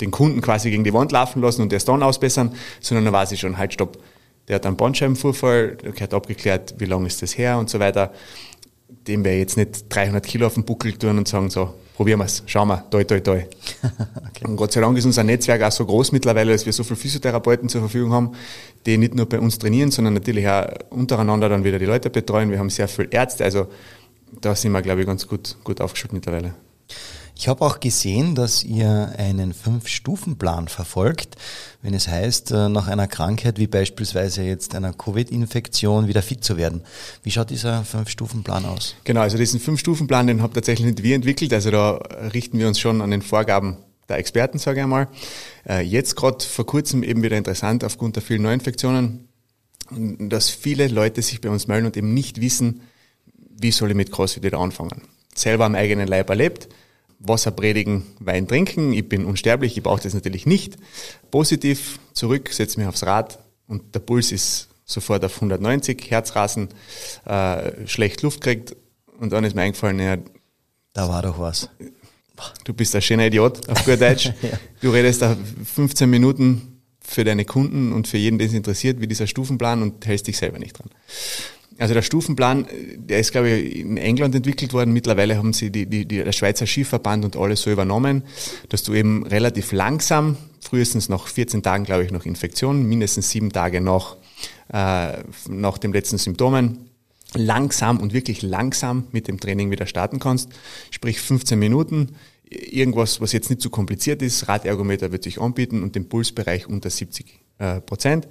[0.00, 3.32] den Kunden quasi gegen die Wand laufen lassen und erst dann ausbessern, sondern dann weiß
[3.32, 3.98] ich schon, halt, stopp,
[4.48, 8.12] der hat einen Bandscheibenvorfall, der hat abgeklärt, wie lange ist das her und so weiter
[9.06, 12.24] dem wir jetzt nicht 300 Kilo auf den Buckel tun und sagen so, probieren wir
[12.24, 13.38] es, schauen wir, toi, toi, toi.
[14.28, 14.44] okay.
[14.44, 16.96] Und Gott sei Dank ist unser Netzwerk auch so groß mittlerweile, dass wir so viele
[16.96, 18.32] Physiotherapeuten zur Verfügung haben,
[18.84, 22.50] die nicht nur bei uns trainieren, sondern natürlich auch untereinander dann wieder die Leute betreuen.
[22.50, 23.68] Wir haben sehr viele Ärzte, also
[24.40, 26.54] da sind wir, glaube ich, ganz gut, gut aufgestellt mittlerweile.
[27.38, 31.36] Ich habe auch gesehen, dass ihr einen Fünf-Stufen-Plan verfolgt,
[31.82, 36.56] wenn es heißt, äh, nach einer Krankheit wie beispielsweise jetzt einer Covid-Infektion wieder fit zu
[36.56, 36.82] werden.
[37.22, 38.96] Wie schaut dieser Fünf-Stufen-Plan aus?
[39.04, 41.52] Genau, also diesen Fünf-Stufen-Plan, den haben tatsächlich nicht wir entwickelt.
[41.52, 41.96] Also da
[42.32, 43.76] richten wir uns schon an den Vorgaben
[44.08, 45.08] der Experten, sage ich einmal.
[45.68, 49.28] Äh, jetzt gerade vor kurzem eben wieder interessant aufgrund der vielen Neuinfektionen,
[49.90, 52.80] dass viele Leute sich bei uns melden und eben nicht wissen,
[53.58, 55.02] wie soll ich mit CrossFit wieder anfangen.
[55.34, 56.68] Selber am eigenen Leib erlebt,
[57.18, 58.92] Wasser predigen, Wein trinken.
[58.92, 60.76] Ich bin unsterblich, ich brauche das natürlich nicht.
[61.30, 66.68] Positiv zurück, setze mich aufs Rad und der Puls ist sofort auf 190, Herzrasen,
[67.24, 68.76] äh, schlecht Luft kriegt
[69.18, 70.16] und dann ist mir eingefallen, ja,
[70.92, 71.68] da war doch was.
[72.64, 74.26] Du bist ein schöner Idiot, auf gut Deutsch.
[74.42, 74.58] ja.
[74.80, 75.36] Du redest da
[75.74, 80.06] 15 Minuten für deine Kunden und für jeden, den es interessiert, wie dieser Stufenplan und
[80.06, 80.90] hältst dich selber nicht dran.
[81.78, 84.92] Also der Stufenplan, der ist, glaube ich, in England entwickelt worden.
[84.92, 88.22] Mittlerweile haben sie die, die, die, der Schweizer Skiverband und alles so übernommen,
[88.70, 93.52] dass du eben relativ langsam, frühestens nach 14 Tagen, glaube ich, nach Infektion, mindestens sieben
[93.52, 94.16] Tage nach,
[94.72, 96.90] äh, nach dem letzten Symptomen,
[97.34, 100.50] langsam und wirklich langsam mit dem Training wieder starten kannst.
[100.90, 102.16] Sprich 15 Minuten,
[102.48, 104.48] irgendwas, was jetzt nicht zu so kompliziert ist.
[104.48, 108.28] Radergometer wird sich anbieten und den Pulsbereich unter 70 äh, Prozent.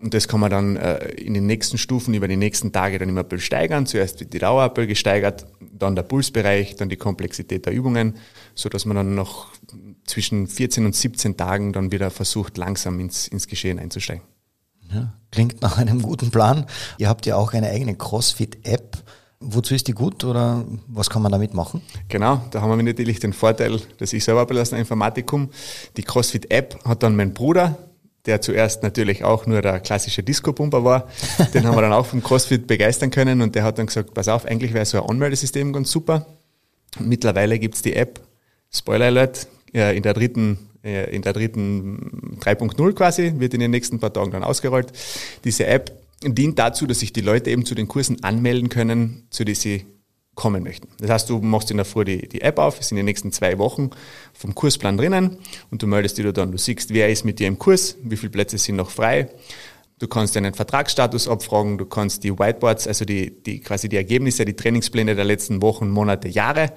[0.00, 3.08] Und das kann man dann äh, in den nächsten Stufen über die nächsten Tage dann
[3.08, 3.86] immer ein bisschen steigern.
[3.86, 8.14] Zuerst wird die Dauer ein bisschen gesteigert, dann der Pulsbereich, dann die Komplexität der Übungen,
[8.54, 9.48] so dass man dann noch
[10.04, 14.22] zwischen 14 und 17 Tagen dann wieder versucht, langsam ins, ins Geschehen einzusteigen.
[14.92, 16.66] Ja, klingt nach einem guten Plan.
[16.96, 18.96] Ihr habt ja auch eine eigene CrossFit-App.
[19.40, 21.82] Wozu ist die gut oder was kann man damit machen?
[22.08, 25.26] Genau, da haben wir natürlich den Vorteil, dass ich selber ein bisschen aus der Informatik
[25.26, 25.48] komme.
[25.96, 27.78] Die CrossFit-App hat dann mein Bruder,
[28.28, 31.08] der zuerst natürlich auch nur der klassische Disco-Pumper war.
[31.52, 34.28] Den haben wir dann auch vom CrossFit begeistern können und der hat dann gesagt, pass
[34.28, 36.26] auf, eigentlich wäre so ein Anmeldesystem ganz super.
[37.00, 38.20] Mittlerweile gibt's die App,
[38.70, 44.12] Spoiler Alert, in der dritten in der dritten 3.0 quasi, wird in den nächsten paar
[44.12, 44.92] Tagen dann ausgerollt.
[45.44, 49.44] Diese App dient dazu, dass sich die Leute eben zu den Kursen anmelden können, zu
[49.44, 49.86] denen sie
[50.38, 50.86] kommen möchten.
[51.00, 53.32] Das heißt, du machst in der Früh die, die App auf, es sind die nächsten
[53.32, 53.90] zwei Wochen
[54.32, 55.38] vom Kursplan drinnen
[55.72, 58.30] und du meldest dich dann, du siehst, wer ist mit dir im Kurs, wie viele
[58.30, 59.30] Plätze sind noch frei.
[59.98, 64.44] Du kannst deinen Vertragsstatus abfragen, du kannst die Whiteboards, also die, die quasi die Ergebnisse,
[64.44, 66.72] die Trainingspläne der letzten Wochen, Monate, Jahre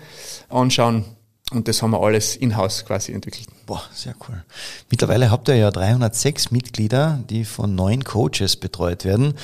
[0.49, 1.05] anschauen.
[1.51, 3.47] Und das haben wir alles in-house quasi entwickelt.
[3.67, 4.43] Boah, sehr cool.
[4.89, 9.35] Mittlerweile habt ihr ja 306 Mitglieder, die von neun Coaches betreut werden.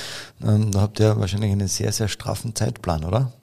[0.41, 3.33] Ähm, da habt ihr wahrscheinlich einen sehr, sehr straffen Zeitplan, oder?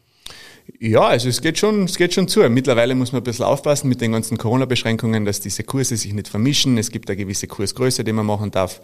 [0.80, 2.40] Ja, also es geht schon, es geht schon zu.
[2.48, 6.28] Mittlerweile muss man ein bisschen aufpassen mit den ganzen Corona-Beschränkungen, dass diese Kurse sich nicht
[6.28, 6.78] vermischen.
[6.78, 8.80] Es gibt eine gewisse Kursgröße, die man machen darf.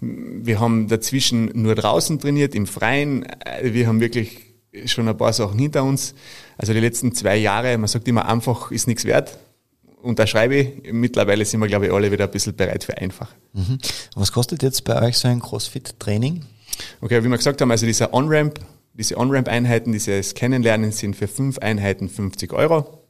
[0.00, 3.26] Wir haben dazwischen nur draußen trainiert, im Freien.
[3.62, 4.54] Wir haben wirklich
[4.86, 6.14] schon ein paar Sachen hinter uns.
[6.56, 9.38] Also die letzten zwei Jahre, man sagt immer, einfach ist nichts wert.
[10.02, 10.92] Unterschreibe ich.
[10.92, 13.34] Mittlerweile sind wir, glaube ich, alle wieder ein bisschen bereit für einfach.
[13.54, 13.78] Mhm.
[14.14, 16.44] Was kostet jetzt bei euch so ein CrossFit-Training?
[17.00, 18.60] Okay, wie wir gesagt haben, also dieser On-Ramp
[18.94, 23.04] diese On-Ramp-Einheiten, dieses Kennenlernen sind für fünf Einheiten 50 Euro.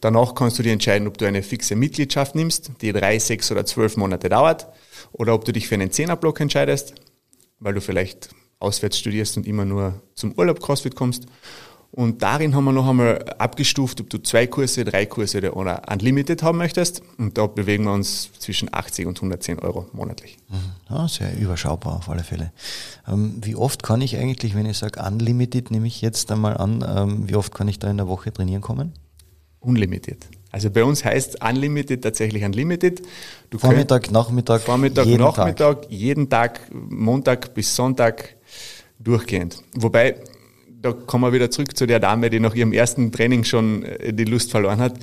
[0.00, 3.66] Danach kannst du dir entscheiden, ob du eine fixe Mitgliedschaft nimmst, die drei, sechs oder
[3.66, 4.66] zwölf Monate dauert,
[5.12, 6.94] oder ob du dich für einen Zehnerblock entscheidest,
[7.58, 11.26] weil du vielleicht auswärts studierst und immer nur zum Urlaub CrossFit kommst.
[11.92, 16.42] Und darin haben wir noch einmal abgestuft, ob du zwei Kurse, drei Kurse oder Unlimited
[16.42, 17.02] haben möchtest.
[17.18, 20.38] Und da bewegen wir uns zwischen 80 und 110 Euro monatlich.
[20.48, 20.56] Mhm.
[20.88, 22.52] Ja, sehr überschaubar auf alle Fälle.
[23.08, 26.84] Ähm, wie oft kann ich eigentlich, wenn ich sage Unlimited, nehme ich jetzt einmal an,
[26.86, 28.92] ähm, wie oft kann ich da in der Woche trainieren kommen?
[29.58, 30.28] Unlimited.
[30.52, 33.02] Also bei uns heißt Unlimited tatsächlich Unlimited.
[33.50, 35.90] Du Vormittag, Nachmittag, Vormittag, jeden Nachmittag, Tag.
[35.90, 38.36] jeden Tag, Montag bis Sonntag
[38.98, 39.62] durchgehend.
[39.74, 40.16] Wobei
[40.82, 44.12] da kommen wir wieder zurück zu der Dame, die nach ihrem ersten Training schon äh,
[44.12, 44.94] die Lust verloren hat.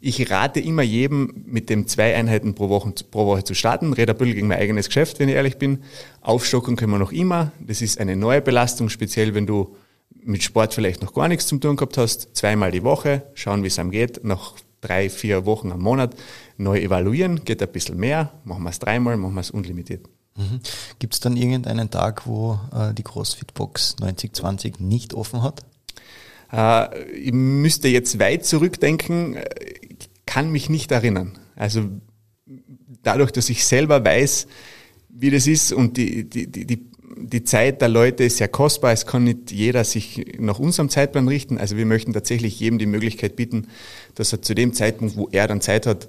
[0.00, 3.86] Ich rate immer jedem, mit dem zwei Einheiten pro Woche, pro Woche zu starten.
[3.86, 5.80] Ein bisschen gegen mein eigenes Geschäft, wenn ich ehrlich bin.
[6.20, 7.52] Aufstocken können wir noch immer.
[7.60, 9.76] Das ist eine neue Belastung, speziell wenn du
[10.24, 12.34] mit Sport vielleicht noch gar nichts zu tun gehabt hast.
[12.36, 14.24] Zweimal die Woche, schauen, wie es einem geht.
[14.24, 16.14] Nach drei, vier Wochen am Monat
[16.56, 18.32] neu evaluieren, geht ein bisschen mehr.
[18.44, 20.08] Machen wir es dreimal, machen wir es unlimitiert.
[20.36, 20.60] Mhm.
[20.98, 25.62] Gibt es dann irgendeinen Tag, wo äh, die CrossFit-Box 9020 nicht offen hat?
[26.52, 29.36] Äh, ich müsste jetzt weit zurückdenken,
[30.26, 31.38] kann mich nicht erinnern.
[31.54, 31.88] Also
[33.02, 34.46] dadurch, dass ich selber weiß,
[35.08, 38.92] wie das ist und die, die, die, die, die Zeit der Leute ist sehr kostbar.
[38.92, 41.56] Es kann nicht jeder sich nach unserem Zeitplan richten.
[41.56, 43.68] Also wir möchten tatsächlich jedem die Möglichkeit bieten,
[44.14, 46.08] dass er zu dem Zeitpunkt, wo er dann Zeit hat,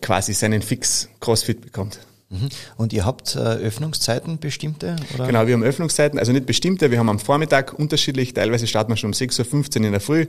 [0.00, 2.00] quasi seinen Fix CrossFit bekommt.
[2.28, 2.48] Mhm.
[2.76, 4.96] Und ihr habt äh, Öffnungszeiten bestimmte?
[5.14, 5.26] Oder?
[5.26, 8.96] Genau, wir haben Öffnungszeiten, also nicht bestimmte, wir haben am Vormittag unterschiedlich, teilweise starten wir
[8.96, 10.26] schon um 6.15 Uhr in der Früh.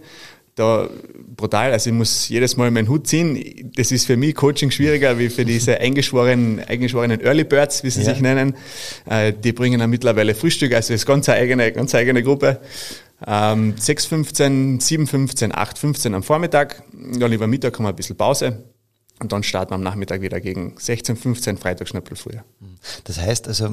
[0.53, 0.89] Da
[1.35, 3.71] brutal, also ich muss jedes Mal meinen Hut ziehen.
[3.75, 8.01] Das ist für mich Coaching schwieriger wie für diese eingeschworenen, eingeschworenen Early Birds, wie sie
[8.01, 8.13] ja.
[8.13, 8.55] sich nennen.
[9.05, 12.59] Äh, die bringen dann mittlerweile Frühstück, also ist ganz eine eigene, ganz eigene Gruppe.
[13.25, 16.83] Ähm, 6.15, 7.15, 8.15 am Vormittag.
[17.19, 18.63] Ja, lieber Mittag haben wir ein bisschen Pause.
[19.19, 22.43] Und dann starten wir am Nachmittag wieder gegen 16, 15, Freitag schnell früher.
[23.03, 23.69] Das heißt also,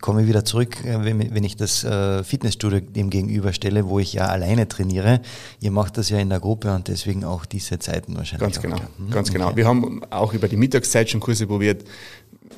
[0.00, 4.26] komme ich wieder zurück, äh, wenn ich das äh, Fitnessstudio dem gegenüberstelle, wo ich ja
[4.26, 5.20] alleine trainiere.
[5.60, 8.52] Ihr macht das ja in der Gruppe und deswegen auch diese Zeiten wahrscheinlich.
[8.52, 9.48] Ganz genau, hm, ganz genau.
[9.48, 9.56] Okay.
[9.56, 11.84] Wir haben auch über die Mittagszeit schon Kurse probiert.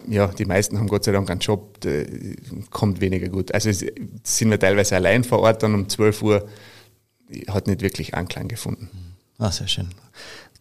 [0.09, 1.79] Ja, die meisten haben Gott sei Dank einen Job,
[2.71, 3.53] kommt weniger gut.
[3.53, 6.49] Also sind wir teilweise allein vor Ort dann um 12 Uhr,
[7.49, 8.89] hat nicht wirklich Anklang gefunden.
[9.39, 9.89] Ah, sehr schön.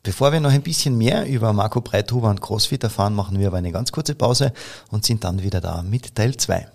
[0.06, 3.58] Bevor wir noch ein bisschen mehr über Marco Breithuber und CrossFit erfahren, machen wir aber
[3.58, 4.54] eine ganz kurze Pause
[4.92, 6.68] und sind dann wieder da mit Teil 2.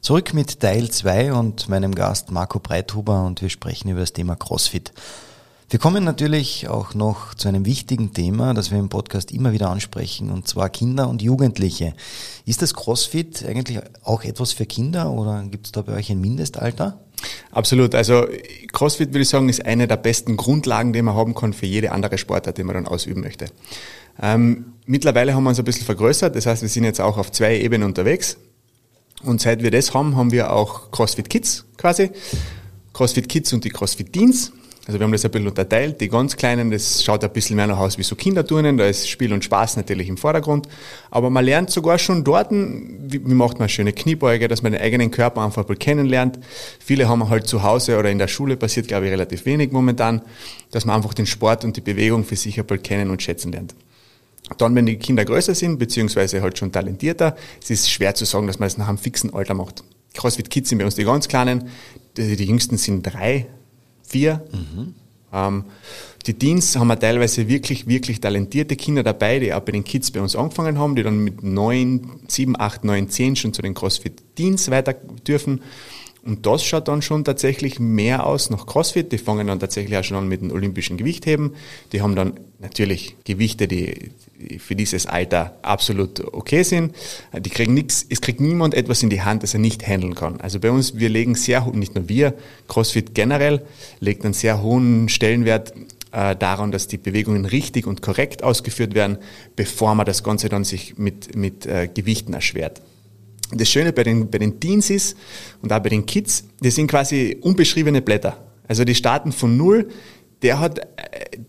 [0.00, 4.34] Zurück mit Teil 2 und meinem Gast Marco Breithuber und wir sprechen über das Thema
[4.34, 4.92] CrossFit.
[5.70, 9.70] Wir kommen natürlich auch noch zu einem wichtigen Thema, das wir im Podcast immer wieder
[9.70, 11.94] ansprechen, und zwar Kinder und Jugendliche.
[12.46, 16.20] Ist das CrossFit eigentlich auch etwas für Kinder oder gibt es da bei euch ein
[16.20, 16.98] Mindestalter?
[17.50, 17.94] Absolut.
[17.94, 18.26] Also
[18.72, 21.92] CrossFit würde ich sagen, ist eine der besten Grundlagen, die man haben kann für jede
[21.92, 23.46] andere Sportart, die man dann ausüben möchte.
[24.20, 26.34] Ähm, mittlerweile haben wir uns ein bisschen vergrößert.
[26.34, 28.36] Das heißt, wir sind jetzt auch auf zwei Ebenen unterwegs.
[29.22, 32.10] Und seit wir das haben, haben wir auch CrossFit Kids quasi.
[32.92, 34.52] CrossFit Kids und die CrossFit Teens.
[34.84, 36.00] Also wir haben das ein bisschen unterteilt.
[36.00, 38.76] Die ganz Kleinen, das schaut ein bisschen mehr nach aus wie so Kinderturnen.
[38.76, 40.66] Da ist Spiel und Spaß natürlich im Vordergrund.
[41.08, 45.12] Aber man lernt sogar schon dort, wie, macht man schöne Kniebeuge, dass man den eigenen
[45.12, 46.40] Körper einfach mal kennenlernt.
[46.80, 50.22] Viele haben halt zu Hause oder in der Schule passiert, glaube ich, relativ wenig momentan,
[50.72, 53.52] dass man einfach den Sport und die Bewegung für sich ein bisschen kennen und schätzen
[53.52, 53.76] lernt.
[54.58, 58.48] Dann, wenn die Kinder größer sind, beziehungsweise halt schon talentierter, es ist schwer zu sagen,
[58.48, 59.84] dass man es nach einem fixen Alter macht.
[60.14, 61.68] CrossFit Kids sind bei uns die ganz Kleinen,
[62.16, 63.46] die, die jüngsten sind drei,
[64.12, 64.42] vier.
[64.52, 64.94] Mhm.
[65.32, 65.64] Ähm,
[66.26, 70.10] die Teens haben wir teilweise wirklich, wirklich talentierte Kinder dabei, die auch bei den Kids
[70.12, 73.74] bei uns angefangen haben, die dann mit neun, sieben, acht, neun, zehn schon zu den
[73.74, 74.94] CrossFit Teens weiter
[75.26, 75.62] dürfen.
[76.24, 79.10] Und das schaut dann schon tatsächlich mehr aus nach CrossFit.
[79.10, 81.54] Die fangen dann tatsächlich auch schon an mit dem olympischen Gewichtheben.
[81.92, 84.12] Die haben dann natürlich Gewichte, die
[84.58, 86.94] für dieses Alter absolut okay sind.
[87.38, 90.40] Die kriegen nichts, es kriegt niemand etwas in die Hand, das er nicht handeln kann.
[90.40, 92.34] Also bei uns, wir legen sehr, nicht nur wir,
[92.68, 93.62] CrossFit generell,
[94.00, 95.72] legt einen sehr hohen Stellenwert
[96.12, 99.18] äh, daran, dass die Bewegungen richtig und korrekt ausgeführt werden,
[99.56, 102.82] bevor man das Ganze dann sich mit, mit äh, Gewichten erschwert.
[103.54, 105.16] Das Schöne bei den, bei den Teens ist
[105.60, 108.38] und auch bei den Kids, die sind quasi unbeschriebene Blätter.
[108.68, 109.88] Also die starten von Null.
[110.42, 110.84] Der hat äh,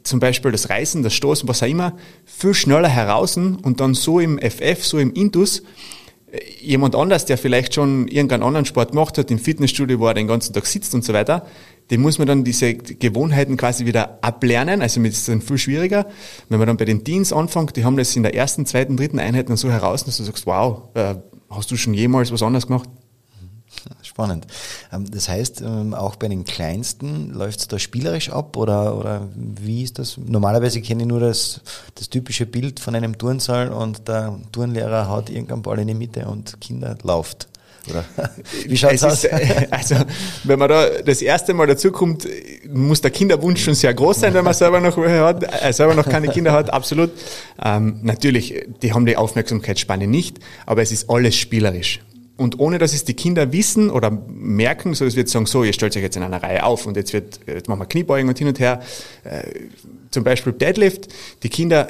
[0.04, 4.20] zum Beispiel das Reißen, das Stoßen, was auch immer, viel schneller heraus und dann so
[4.20, 5.64] im FF, so im Intus,
[6.32, 10.14] äh, jemand anders, der vielleicht schon irgendeinen anderen Sport gemacht hat, im Fitnessstudio, wo er
[10.14, 11.46] den ganzen Tag sitzt und so weiter,
[11.92, 14.82] dem muss man dann diese Gewohnheiten quasi wieder ablernen.
[14.82, 16.08] Also das ist dann viel schwieriger.
[16.48, 19.20] Wenn man dann bei den Teens anfängt, die haben das in der ersten, zweiten, dritten
[19.20, 21.16] Einheit dann so heraus, dass du sagst, wow, äh,
[21.56, 22.90] Hast du schon jemals was anderes gemacht?
[24.14, 24.46] Spannend.
[24.92, 29.28] Ähm, das heißt, ähm, auch bei den Kleinsten läuft es da spielerisch ab oder, oder
[29.36, 30.18] wie ist das?
[30.24, 31.62] Normalerweise kenne ich nur das,
[31.96, 36.28] das typische Bild von einem Turnsaal und der Turnlehrer haut irgendeinen Ball in die Mitte
[36.28, 37.48] und Kinder lauft.
[37.90, 38.06] Oder
[38.68, 39.24] wie schaut's Es aus?
[39.24, 39.34] ist,
[39.72, 39.96] also,
[40.44, 42.28] wenn man da das erste Mal dazukommt,
[42.72, 46.08] muss der Kinderwunsch schon sehr groß sein, wenn man selber noch hat, äh, selber noch
[46.08, 47.10] keine Kinder hat, absolut.
[47.64, 52.00] Ähm, natürlich, die haben die Aufmerksamkeitsspanne nicht, aber es ist alles spielerisch.
[52.36, 55.74] Und ohne dass es die Kinder wissen oder merken, so es wird sagen, so, ihr
[55.74, 58.38] stellt euch jetzt in einer Reihe auf und jetzt wird, jetzt machen wir Kniebeugen und
[58.38, 58.82] hin und her.
[59.24, 59.44] Äh,
[60.10, 61.10] zum Beispiel Deadlift,
[61.44, 61.90] die Kinder,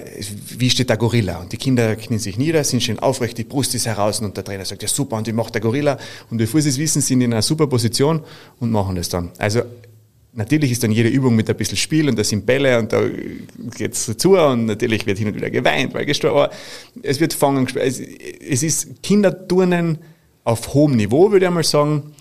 [0.58, 1.40] wie steht der Gorilla?
[1.40, 4.44] Und die Kinder knien sich nieder, sind schön aufrecht, die Brust ist heraus und der
[4.44, 5.98] Trainer sagt, ja super, und wie macht der Gorilla?
[6.30, 8.22] Und bevor sie es wissen, sind in einer super Position
[8.60, 9.32] und machen das dann.
[9.38, 9.62] Also
[10.36, 13.04] Natürlich ist dann jede Übung mit ein bisschen Spiel und da sind Bälle und da
[13.78, 16.52] geht's zu und natürlich wird hin und wieder geweint, weil gestorben, aber
[17.04, 20.00] es wird fangen, es ist Kinderturnen
[20.44, 22.14] auf hohem Niveau, würde ich einmal sagen,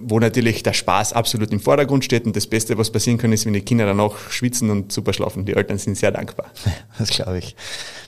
[0.00, 3.46] wo natürlich der Spaß absolut im Vordergrund steht und das Beste, was passieren kann, ist,
[3.46, 5.44] wenn die Kinder danach schwitzen und super schlafen.
[5.44, 6.46] Die Eltern sind sehr dankbar.
[6.98, 7.56] Das glaube ich.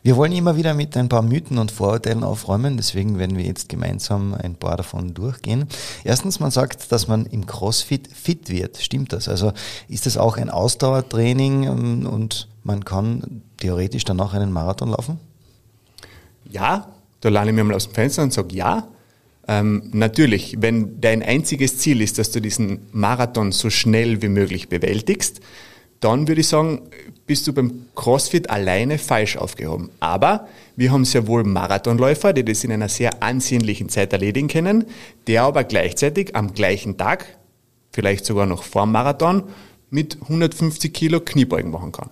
[0.02, 3.68] Wir wollen immer wieder mit ein paar Mythen und Vorurteilen aufräumen, deswegen werden wir jetzt
[3.68, 5.66] gemeinsam ein paar davon durchgehen.
[6.04, 8.76] Erstens, man sagt, dass man im CrossFit fit wird.
[8.76, 9.28] Stimmt das?
[9.28, 9.52] Also
[9.88, 15.18] ist das auch ein Ausdauertraining ähm, und man kann theoretisch danach einen Marathon laufen?
[16.48, 16.88] Ja,
[17.20, 18.86] da lerne ich mir mal aus dem Fenster und sage ja.
[19.46, 24.68] Ähm, natürlich, wenn dein einziges Ziel ist, dass du diesen Marathon so schnell wie möglich
[24.68, 25.40] bewältigst,
[26.00, 26.82] dann würde ich sagen,
[27.26, 29.90] bist du beim CrossFit alleine falsch aufgehoben.
[30.00, 34.84] Aber wir haben sehr wohl Marathonläufer, die das in einer sehr ansehnlichen Zeit erledigen können,
[35.26, 37.38] der aber gleichzeitig am gleichen Tag,
[37.90, 39.44] vielleicht sogar noch vor Marathon,
[39.88, 42.10] mit 150 Kilo Kniebeugen machen kann.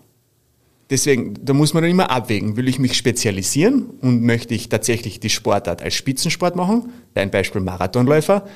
[0.92, 2.56] Deswegen, da muss man dann immer abwägen.
[2.58, 6.92] Will ich mich spezialisieren und möchte ich tatsächlich die Sportart als Spitzensport machen?
[7.14, 8.46] Dein Beispiel Marathonläufer.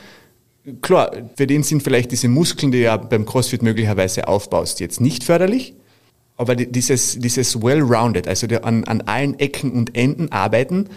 [0.82, 5.00] Klar, für den sind vielleicht diese Muskeln, die du ja beim CrossFit möglicherweise aufbaust, jetzt
[5.00, 5.74] nicht förderlich.
[6.36, 10.88] Aber die- dieses, dieses well-rounded, also an, an allen Ecken und Enden arbeiten,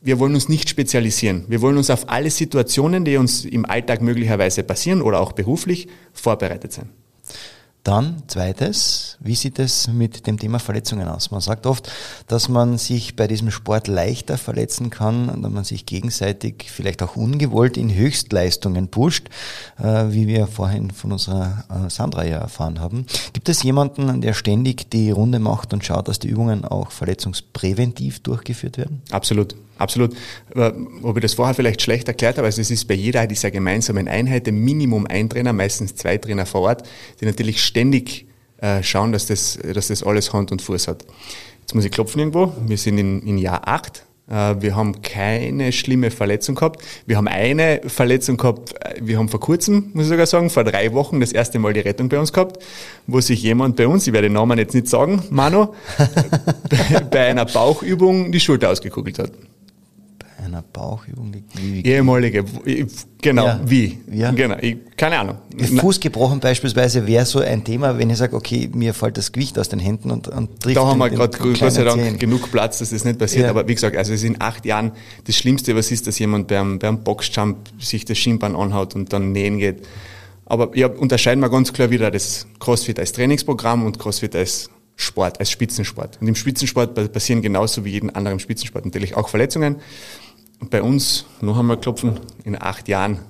[0.00, 1.44] wir wollen uns nicht spezialisieren.
[1.48, 5.88] Wir wollen uns auf alle Situationen, die uns im Alltag möglicherweise passieren oder auch beruflich,
[6.14, 6.88] vorbereitet sein.
[7.84, 11.30] Dann zweites, wie sieht es mit dem Thema Verletzungen aus?
[11.30, 11.92] Man sagt oft,
[12.28, 17.14] dass man sich bei diesem Sport leichter verletzen kann, da man sich gegenseitig vielleicht auch
[17.14, 19.28] ungewollt in Höchstleistungen pusht,
[19.78, 23.04] äh, wie wir vorhin von unserer äh, Sandra ja erfahren haben.
[23.34, 28.20] Gibt es jemanden, der ständig die Runde macht und schaut, dass die Übungen auch verletzungspräventiv
[28.20, 29.02] durchgeführt werden?
[29.10, 30.14] Absolut, absolut.
[31.02, 34.08] Ob ich das vorher vielleicht schlecht erklärt habe, also es ist bei jeder dieser gemeinsamen
[34.08, 36.88] Einheiten Minimum ein Trainer, meistens zwei Trainer vor Ort,
[37.20, 38.26] die natürlich ständig
[38.58, 41.04] äh, schauen, dass das, dass das alles Hand und Fuß hat.
[41.60, 42.52] Jetzt muss ich klopfen irgendwo.
[42.66, 44.04] Wir sind in, in Jahr acht.
[44.28, 46.82] Äh, Wir haben keine schlimme Verletzung gehabt.
[47.06, 50.64] Wir haben eine Verletzung gehabt, äh, wir haben vor kurzem, muss ich sogar sagen, vor
[50.64, 52.62] drei Wochen das erste Mal die Rettung bei uns gehabt,
[53.06, 55.74] wo sich jemand bei uns, ich werde den Namen jetzt nicht sagen, Mano,
[56.70, 59.32] bei, bei einer Bauchübung die Schulter ausgekugelt hat.
[60.44, 62.44] Einer Bauchübung liegt wie, wie Ehemalige,
[63.22, 63.60] genau, Ja.
[63.64, 63.98] wie?
[64.12, 64.30] Ja.
[64.32, 65.38] Genau, ich, keine Ahnung.
[65.78, 69.58] Fuß gebrochen beispielsweise wäre so ein Thema, wenn ich sage, okay, mir fällt das Gewicht
[69.58, 72.78] aus den Händen und, und trifft Da haben wir gerade Gott sei Dank genug Platz,
[72.80, 73.44] dass das nicht passiert.
[73.44, 73.50] Ja.
[73.50, 74.92] Aber wie gesagt, also es ist in acht Jahren
[75.26, 79.32] das Schlimmste, was ist, dass jemand beim, beim Boxjump sich das Schienbein anhaut und dann
[79.32, 79.86] nähen geht.
[80.46, 85.40] Aber ja, unterscheiden wir ganz klar wieder das CrossFit als Trainingsprogramm und CrossFit als Sport,
[85.40, 86.18] als Spitzensport.
[86.20, 89.76] Und im Spitzensport pa- passieren genauso wie jeden anderen Spitzensport natürlich auch Verletzungen.
[90.60, 93.20] Und bei uns, noch einmal klopfen, in acht Jahren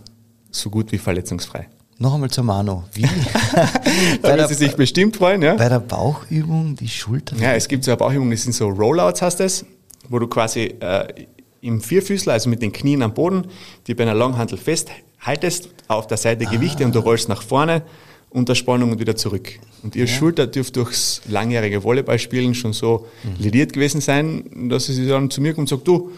[0.50, 1.68] so gut wie verletzungsfrei.
[1.98, 2.84] Noch einmal zur Mano.
[2.92, 3.06] Wie?
[4.22, 5.54] Da der, sie sich bestimmt freuen, ja?
[5.54, 7.36] bei der Bauchübung die Schulter.
[7.36, 9.64] Ja, es gibt so eine Bauchübung, das sind so Rollouts, heißt das,
[10.08, 11.26] wo du quasi äh,
[11.60, 13.46] im Vierfüßler, also mit den Knien am Boden,
[13.86, 17.82] die bei einer Langhantel festhaltest, auf der Seite Gewichte und du rollst nach vorne,
[18.30, 19.60] unter Spannung und wieder zurück.
[19.82, 23.06] Und ihre Schulter dürfte durchs langjährige Volleyballspielen schon so
[23.38, 26.10] lediert gewesen sein, dass sie dann zu mir kommt und sagt, du,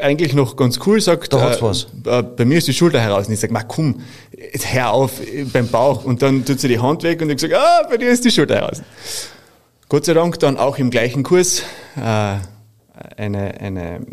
[0.00, 1.86] eigentlich noch ganz cool, sagt, Da hat's was.
[2.04, 3.26] äh, bei mir ist die Schulter heraus.
[3.28, 4.02] Und ich sage, komm,
[4.52, 6.04] jetzt hör auf äh, beim Bauch.
[6.04, 8.30] Und dann tut sie die Hand weg und ich sage, ah, bei dir ist die
[8.30, 8.82] Schulter heraus.
[9.88, 11.62] Gott sei Dank dann auch im gleichen Kurs
[11.96, 12.36] äh,
[13.16, 14.06] eine, eine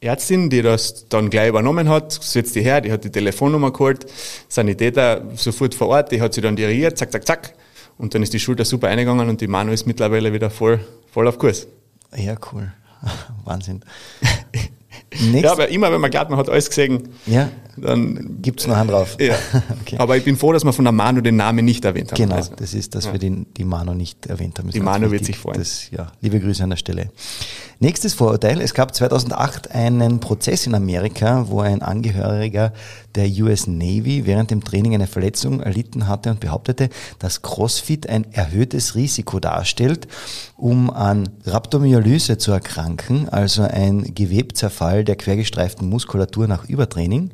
[0.00, 4.04] Ärztin, die das dann gleich übernommen hat, setzt die her, die hat die Telefonnummer geholt,
[4.48, 7.54] Sanitäter sofort vor Ort, die hat sie dann dirigiert, zack, zack, zack.
[7.96, 11.26] Und dann ist die Schulter super eingegangen und die Manu ist mittlerweile wieder voll, voll
[11.28, 11.68] auf Kurs.
[12.14, 12.72] Ja, cool.
[13.44, 13.80] Wahnsinn.
[15.14, 18.76] Ja, Nächst, aber immer wenn man glaubt, man hat alles gesehen, ja, dann gibt's noch
[18.76, 19.16] einen drauf.
[19.20, 19.34] Ja.
[19.80, 19.96] Okay.
[19.98, 22.16] Aber ich bin froh, dass wir von der Manu den Namen nicht erwähnt haben.
[22.16, 23.12] Genau, Also, das ist, dass ja.
[23.12, 24.66] wir den, die Mano nicht erwähnt haben.
[24.66, 25.58] Das Die Mano wird sich freuen.
[25.58, 27.10] Das, ja, liebe Grüße an der Stelle.
[27.80, 28.60] Nächstes Vorurteil.
[28.60, 32.72] Es gab 2008 einen Prozess in Amerika, wo ein Angehöriger
[33.14, 36.88] der US Navy während dem Training eine Verletzung erlitten hatte und behauptete,
[37.18, 40.08] dass CrossFit ein erhöhtes Risiko darstellt,
[40.56, 47.30] um an Rhabdomyolyse zu erkranken, also ein Gewebzerfall der quergestreiften Muskulatur nach Übertraining.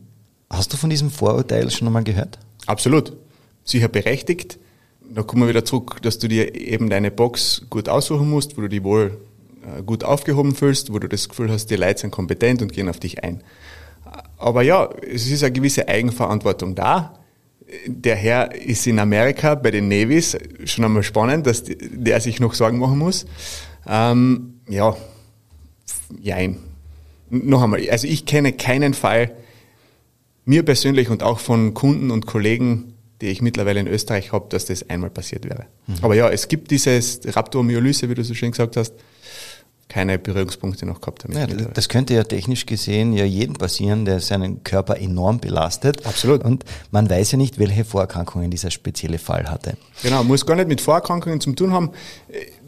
[0.50, 2.38] Hast du von diesem Vorurteil schon einmal gehört?
[2.66, 3.12] Absolut.
[3.64, 4.58] Sicher berechtigt.
[5.12, 8.62] Da kommen wir wieder zurück, dass du dir eben deine Box gut aussuchen musst, wo
[8.62, 9.18] du die wohl
[9.62, 12.88] äh, gut aufgehoben fühlst, wo du das Gefühl hast, die Leute sind kompetent und gehen
[12.88, 13.42] auf dich ein.
[14.38, 17.14] Aber ja, es ist eine gewisse Eigenverantwortung da.
[17.86, 22.54] Der Herr ist in Amerika bei den Navies, schon einmal spannend, dass der sich noch
[22.54, 23.26] Sorgen machen muss.
[23.86, 24.96] Ähm, ja,
[26.20, 26.58] jein.
[27.28, 29.32] Noch einmal, also ich kenne keinen Fall,
[30.44, 34.64] mir persönlich und auch von Kunden und Kollegen, die ich mittlerweile in Österreich habe, dass
[34.64, 35.66] das einmal passiert wäre.
[35.86, 35.94] Mhm.
[36.02, 38.94] Aber ja, es gibt dieses Rhabdomyolyse, wie du so schön gesagt hast,
[39.90, 41.50] keine Berührungspunkte noch gehabt damit.
[41.50, 46.06] Ja, das könnte ja technisch gesehen ja jedem passieren, der seinen Körper enorm belastet.
[46.06, 46.42] Absolut.
[46.44, 49.76] Und man weiß ja nicht, welche Vorerkrankungen dieser spezielle Fall hatte.
[50.02, 51.90] Genau, muss gar nicht mit Vorerkrankungen zu tun haben.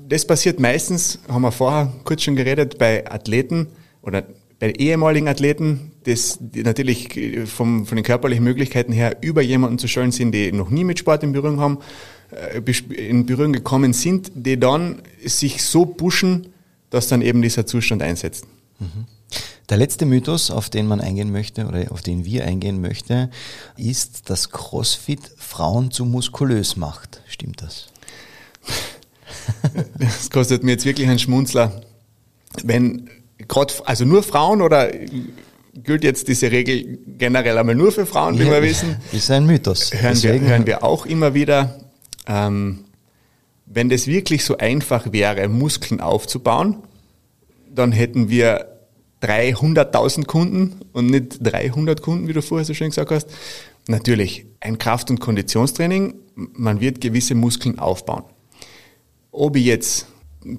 [0.08, 3.68] Das passiert meistens, haben wir vorher kurz schon geredet, bei Athleten
[4.02, 4.24] oder
[4.58, 7.08] bei ehemaligen Athleten, das die natürlich
[7.46, 10.98] vom, von den körperlichen Möglichkeiten her über jemanden zu stellen sind, die noch nie mit
[10.98, 11.78] Sport in Berührung haben,
[12.30, 12.60] äh,
[12.94, 16.51] in Berührung gekommen sind, die dann sich so pushen,
[16.92, 18.46] dass dann eben dieser Zustand einsetzt.
[18.78, 19.06] Mhm.
[19.68, 23.30] Der letzte Mythos, auf den man eingehen möchte oder auf den wir eingehen möchten,
[23.76, 27.20] ist, dass CrossFit Frauen zu muskulös macht.
[27.26, 27.88] Stimmt das?
[29.98, 31.80] Das kostet mir jetzt wirklich einen Schmunzler.
[32.62, 33.08] Wenn
[33.48, 34.90] gerade, also nur Frauen oder
[35.74, 38.96] gilt jetzt diese Regel generell einmal nur für Frauen, wie ja, wir wissen?
[39.10, 39.90] Ist ein Mythos.
[39.94, 41.80] Hören, wir, hören wir auch immer wieder,
[42.26, 42.84] ähm,
[43.66, 46.78] wenn das wirklich so einfach wäre, Muskeln aufzubauen,
[47.74, 48.66] dann hätten wir
[49.22, 53.28] 300.000 Kunden und nicht 300 Kunden, wie du vorher so schön gesagt hast.
[53.88, 58.24] Natürlich, ein Kraft- und Konditionstraining, man wird gewisse Muskeln aufbauen.
[59.30, 60.06] Ob ich jetzt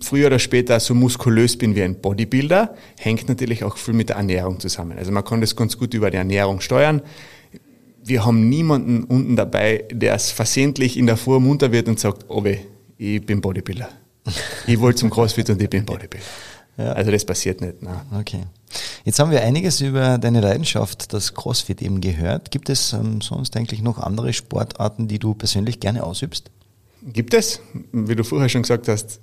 [0.01, 4.15] früher oder später so muskulös bin wie ein Bodybuilder, hängt natürlich auch viel mit der
[4.17, 4.97] Ernährung zusammen.
[4.97, 7.01] Also man kann das ganz gut über die Ernährung steuern.
[8.03, 12.25] Wir haben niemanden unten dabei, der es versehentlich in der Fuhr munter wird und sagt,
[12.27, 12.59] oh weh,
[13.03, 13.89] ich bin Bodybuilder.
[14.67, 16.25] ich wollte zum CrossFit und ich bin Bodybuilder.
[16.77, 16.93] Ja.
[16.93, 17.83] Also das passiert nicht.
[17.83, 18.01] Nein.
[18.19, 18.43] Okay.
[19.03, 22.49] Jetzt haben wir einiges über deine Leidenschaft, das CrossFit eben gehört.
[22.49, 26.49] Gibt es ähm, sonst eigentlich noch andere Sportarten, die du persönlich gerne ausübst?
[27.03, 27.59] Gibt es.
[27.91, 29.19] Wie du vorher schon gesagt hast,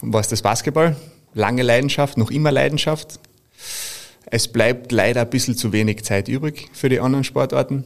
[0.00, 0.96] war es das Basketball.
[1.34, 3.18] Lange Leidenschaft, noch immer Leidenschaft.
[4.26, 7.84] Es bleibt leider ein bisschen zu wenig Zeit übrig für die anderen Sportarten.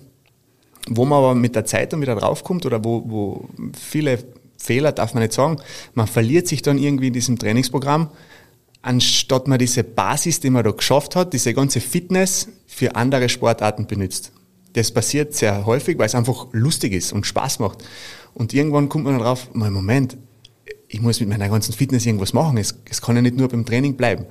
[0.89, 4.19] Wo man aber mit der Zeit dann wieder draufkommt oder wo, wo viele
[4.61, 5.57] Fehler darf man nicht sagen.
[5.95, 8.11] Man verliert sich dann irgendwie in diesem Trainingsprogramm,
[8.83, 13.87] anstatt man diese Basis, die man da geschafft hat, diese ganze Fitness für andere Sportarten
[13.87, 14.33] benutzt.
[14.75, 17.85] Das passiert sehr häufig, weil es einfach lustig ist und Spaß macht.
[18.35, 20.17] Und irgendwann kommt man dann drauf, mal Moment,
[20.89, 22.59] ich muss mit meiner ganzen Fitness irgendwas machen.
[22.59, 24.27] Es, es kann ja nicht nur beim Training bleiben.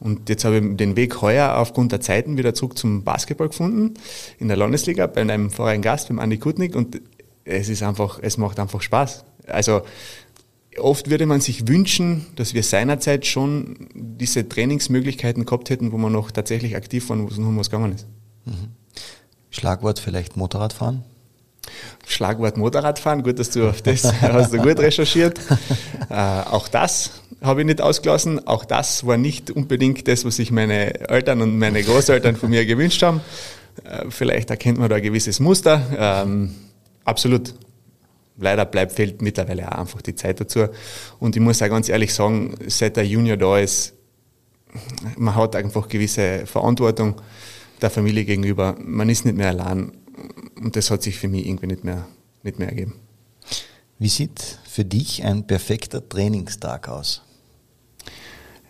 [0.00, 3.94] Und jetzt habe ich den Weg heuer aufgrund der Zeiten wieder zurück zum Basketball gefunden,
[4.38, 6.74] in der Landesliga, bei einem vorherigen Gast, beim Andi Kutnik.
[6.74, 7.00] Und
[7.44, 9.24] es ist einfach, es macht einfach Spaß.
[9.50, 9.82] Also
[10.78, 16.12] oft würde man sich wünschen, dass wir seinerzeit schon diese Trainingsmöglichkeiten gehabt hätten, wo man
[16.12, 18.06] noch tatsächlich aktiv waren, wo es noch um was gegangen ist.
[18.44, 18.68] Mhm.
[19.50, 21.04] Schlagwort vielleicht Motorradfahren?
[22.06, 25.38] Schlagwort Motorradfahren, gut, dass du auf das hast du gut recherchiert.
[26.08, 28.44] Äh, auch das habe ich nicht ausgelassen.
[28.48, 32.66] Auch das war nicht unbedingt das, was sich meine Eltern und meine Großeltern von mir
[32.66, 33.20] gewünscht haben.
[33.84, 35.82] Äh, vielleicht erkennt man da ein gewisses Muster.
[35.96, 36.52] Ähm,
[37.04, 37.54] absolut
[38.40, 40.66] leider bleibt, fehlt mittlerweile auch einfach die Zeit dazu.
[41.18, 43.94] Und ich muss auch ganz ehrlich sagen, seit der Junior da ist,
[45.16, 47.20] man hat einfach gewisse Verantwortung
[47.80, 48.76] der Familie gegenüber.
[48.80, 49.92] Man ist nicht mehr allein.
[50.60, 52.06] Und das hat sich für mich irgendwie nicht mehr,
[52.42, 52.94] nicht mehr ergeben.
[53.98, 57.22] Wie sieht für dich ein perfekter Trainingstag aus?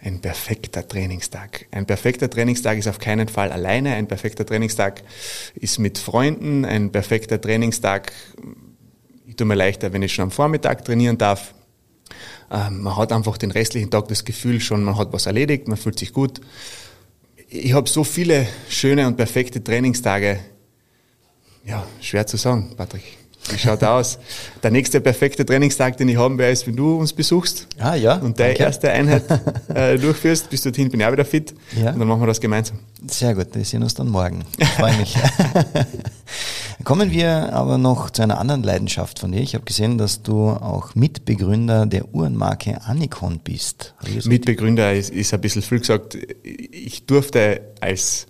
[0.02, 1.66] Ein perfekter Trainingstag.
[1.72, 3.94] Ein perfekter Trainingstag ist auf keinen Fall alleine.
[3.94, 5.02] Ein perfekter Trainingstag
[5.54, 6.64] ist mit Freunden.
[6.64, 8.12] Ein perfekter Trainingstag
[9.30, 11.54] ich tue mir leichter, wenn ich schon am Vormittag trainieren darf.
[12.50, 15.76] Ähm, man hat einfach den restlichen Tag das Gefühl schon, man hat was erledigt, man
[15.76, 16.40] fühlt sich gut.
[17.48, 20.40] Ich habe so viele schöne und perfekte Trainingstage.
[21.64, 23.04] Ja, schwer zu sagen, Patrick.
[23.50, 24.18] Wie schaut aus?
[24.64, 27.68] Der nächste perfekte Trainingstag, den ich haben werde, ist, wenn du uns besuchst.
[27.78, 28.16] Ah, ja.
[28.16, 29.22] Und deine erste Einheit
[29.74, 30.50] äh, durchführst.
[30.50, 31.54] Bis dorthin bin ich auch wieder fit.
[31.80, 31.92] Ja.
[31.92, 32.80] Und dann machen wir das gemeinsam.
[33.06, 33.54] Sehr gut.
[33.54, 34.44] Wir sehen uns dann morgen.
[34.58, 35.14] Ich freue mich.
[36.84, 39.40] Kommen wir aber noch zu einer anderen Leidenschaft von dir.
[39.40, 43.94] Ich habe gesehen, dass du auch Mitbegründer der Uhrenmarke Anicon bist.
[44.24, 46.16] Mitbegründer ist, ist ein bisschen viel gesagt.
[46.42, 48.26] Ich durfte als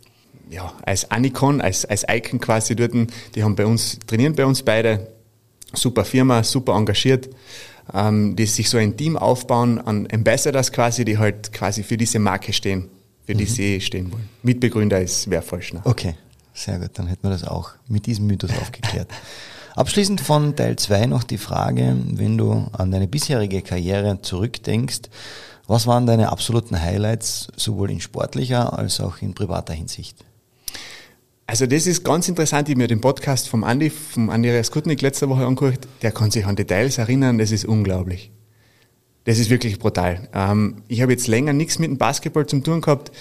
[0.50, 2.92] ja, als Anicon, als, als Icon quasi dort,
[3.34, 5.06] die haben bei uns, trainieren bei uns beide,
[5.72, 7.30] super Firma, super engagiert,
[7.94, 12.18] ähm, die sich so ein Team aufbauen an Ambassadors quasi, die halt quasi für diese
[12.18, 12.88] Marke stehen,
[13.24, 13.48] für die mhm.
[13.48, 14.28] sie stehen wollen.
[14.42, 15.72] Mitbegründer ist, wäre falsch.
[15.72, 15.82] Ne?
[15.84, 16.14] Okay.
[16.52, 19.08] Sehr gut, dann hätten wir das auch mit diesem Mythos aufgeklärt.
[19.76, 25.02] Abschließend von Teil 2 noch die Frage, wenn du an deine bisherige Karriere zurückdenkst,
[25.66, 30.24] was waren deine absoluten Highlights sowohl in sportlicher als auch in privater Hinsicht?
[31.46, 32.68] Also das ist ganz interessant.
[32.68, 35.86] Ich habe mir den Podcast vom Andi, vom Andi Raskutnik letzte Woche angehört.
[36.02, 37.38] Der kann sich an Details erinnern.
[37.38, 38.32] Das ist unglaublich.
[39.24, 40.28] Das ist wirklich brutal.
[40.32, 43.12] Ähm, ich habe jetzt länger nichts mit dem Basketball zu tun gehabt.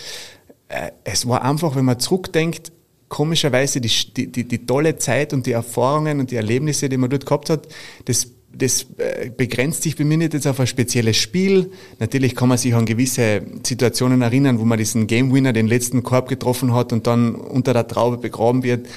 [0.68, 2.72] Äh, es war einfach, wenn man zurückdenkt,
[3.10, 7.26] komischerweise die, die, die, tolle Zeit und die Erfahrungen und die Erlebnisse, die man dort
[7.26, 7.68] gehabt hat,
[8.06, 11.72] das, das äh, begrenzt sich bei mir nicht jetzt auf ein spezielles Spiel.
[12.00, 16.04] Natürlich kann man sich an gewisse Situationen erinnern, wo man diesen Game Winner, den letzten
[16.04, 18.88] Korb getroffen hat und dann unter der Traube begraben wird.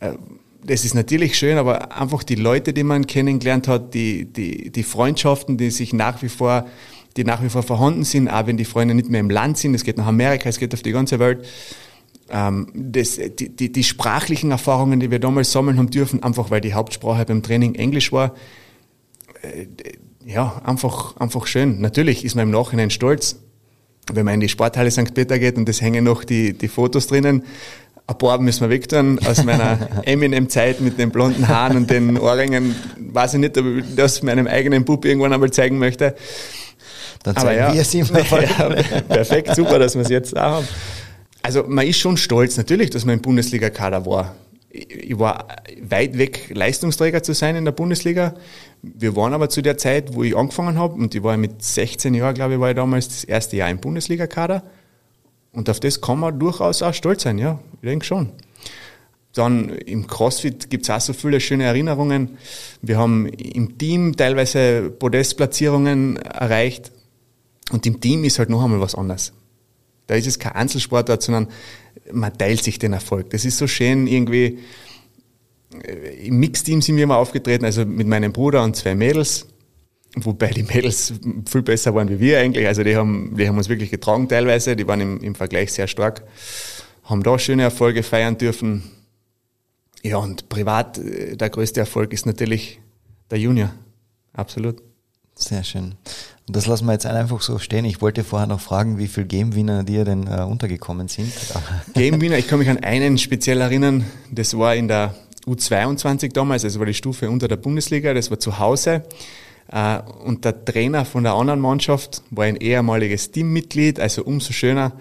[0.00, 0.12] Äh,
[0.64, 4.82] das ist natürlich schön, aber einfach die Leute, die man kennengelernt hat, die, die, die
[4.82, 6.66] Freundschaften, die sich nach wie vor,
[7.16, 9.74] die nach wie vor vorhanden sind, auch wenn die Freunde nicht mehr im Land sind,
[9.74, 11.44] es geht nach Amerika, es geht auf die ganze Welt
[12.30, 16.60] ähm, das, die, die, die sprachlichen Erfahrungen, die wir damals sammeln haben dürfen, einfach weil
[16.60, 18.34] die Hauptsprache beim Training Englisch war,
[19.42, 19.66] äh,
[20.24, 21.80] ja, einfach, einfach schön.
[21.80, 23.36] Natürlich ist man im Nachhinein stolz,
[24.12, 25.14] wenn man in die Sporthalle St.
[25.14, 27.44] Peter geht und es hängen noch die, die Fotos drinnen.
[28.06, 32.18] Ein paar müssen wir weg tun aus meiner Eminem-Zeit mit den blonden Haaren und den
[32.18, 32.74] Ohrringen.
[32.98, 36.14] Weiß ich nicht, ob ich das meinem eigenen Bub irgendwann einmal zeigen möchte.
[37.22, 38.06] Dann zeigen Aber ja, wir es ihm.
[38.30, 38.68] Ja,
[39.02, 40.68] perfekt, super, dass wir es jetzt auch haben.
[41.42, 44.36] Also man ist schon stolz natürlich, dass man im Bundesliga-Kader war.
[44.70, 45.48] Ich war
[45.82, 48.34] weit weg, Leistungsträger zu sein in der Bundesliga.
[48.80, 52.14] Wir waren aber zu der Zeit, wo ich angefangen habe, und ich war mit 16
[52.14, 54.62] Jahren, glaube ich, war ich damals das erste Jahr im Bundesliga-Kader.
[55.52, 58.30] Und auf das kann man durchaus auch stolz sein, ja, ich denke schon.
[59.34, 62.38] Dann im CrossFit gibt es auch so viele schöne Erinnerungen.
[62.82, 66.92] Wir haben im Team teilweise Podestplatzierungen erreicht.
[67.70, 69.32] Und im Team ist halt noch einmal was anderes.
[70.06, 71.48] Da ist es kein Einzelsportart, sondern
[72.12, 73.30] man teilt sich den Erfolg.
[73.30, 74.58] Das ist so schön irgendwie.
[75.84, 79.46] Äh, Im Mixteam sind wir immer aufgetreten, also mit meinem Bruder und zwei Mädels,
[80.16, 81.14] wobei die Mädels
[81.48, 82.66] viel besser waren wie wir eigentlich.
[82.66, 85.86] Also die haben, die haben uns wirklich getragen teilweise, die waren im, im Vergleich sehr
[85.86, 86.24] stark,
[87.04, 88.82] haben da schöne Erfolge feiern dürfen.
[90.02, 92.80] Ja, und privat, äh, der größte Erfolg ist natürlich
[93.30, 93.72] der Junior.
[94.32, 94.82] Absolut.
[95.34, 95.94] Sehr schön.
[96.48, 97.84] Und das lassen wir jetzt einfach so stehen.
[97.84, 101.32] Ich wollte vorher noch fragen, wie viele Game-Winner dir denn äh, untergekommen sind.
[101.94, 104.04] Game-Winner, ich kann mich an einen speziell erinnern.
[104.30, 105.14] Das war in der
[105.46, 108.12] U22 damals, also war die Stufe unter der Bundesliga.
[108.12, 109.04] Das war zu Hause.
[109.70, 114.92] Äh, und der Trainer von der anderen Mannschaft war ein ehemaliges Teammitglied, also umso schöner.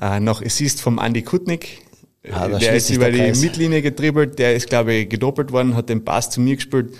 [0.00, 1.82] Äh, nach Assist vom Andy Kutnik.
[2.30, 6.06] Ah, der ist über die Mittellinie getribbelt, der ist, glaube ich, gedoppelt worden, hat den
[6.06, 6.94] Pass zu mir gespielt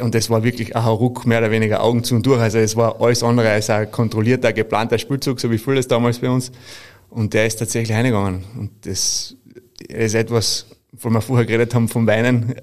[0.00, 2.40] und es war wirklich ein Ruck, mehr oder weniger Augen zu und durch.
[2.40, 6.30] Also es war alles andere als ein kontrollierter, geplanter Spielzug, so wie vieles damals bei
[6.30, 6.52] uns.
[7.10, 8.44] Und der ist tatsächlich reingegangen.
[8.58, 9.36] Und das
[9.88, 12.54] ist etwas, wo wir vorher geredet haben vom Weinen.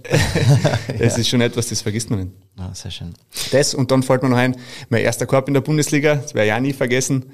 [0.88, 1.20] das ja.
[1.20, 2.32] ist schon etwas, das vergisst man nicht.
[2.58, 3.14] Ah, sehr schön.
[3.52, 4.56] Das, und dann fällt mir noch ein,
[4.90, 7.26] mein erster Korb in der Bundesliga, das werde ich auch nie vergessen.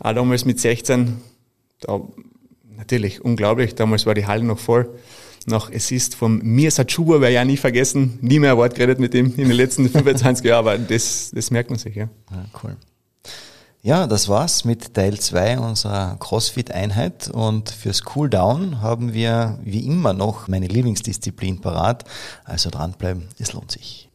[0.00, 1.16] Auch damals mit 16.
[1.80, 2.00] Da,
[2.76, 3.74] natürlich, unglaublich.
[3.74, 4.88] Damals war die Halle noch voll
[5.46, 8.98] nach Assist vom Mirza Chuba, werde ich ja nie vergessen, nie mehr ein Wort geredet
[8.98, 12.08] mit ihm in den letzten 25 Jahren, aber das, das merkt man sich, ja.
[12.30, 12.76] ja cool.
[13.82, 20.12] Ja, das war's mit Teil 2 unserer CrossFit-Einheit und fürs Cooldown haben wir wie immer
[20.12, 22.04] noch meine Lieblingsdisziplin parat,
[22.44, 24.10] also dranbleiben, es lohnt sich.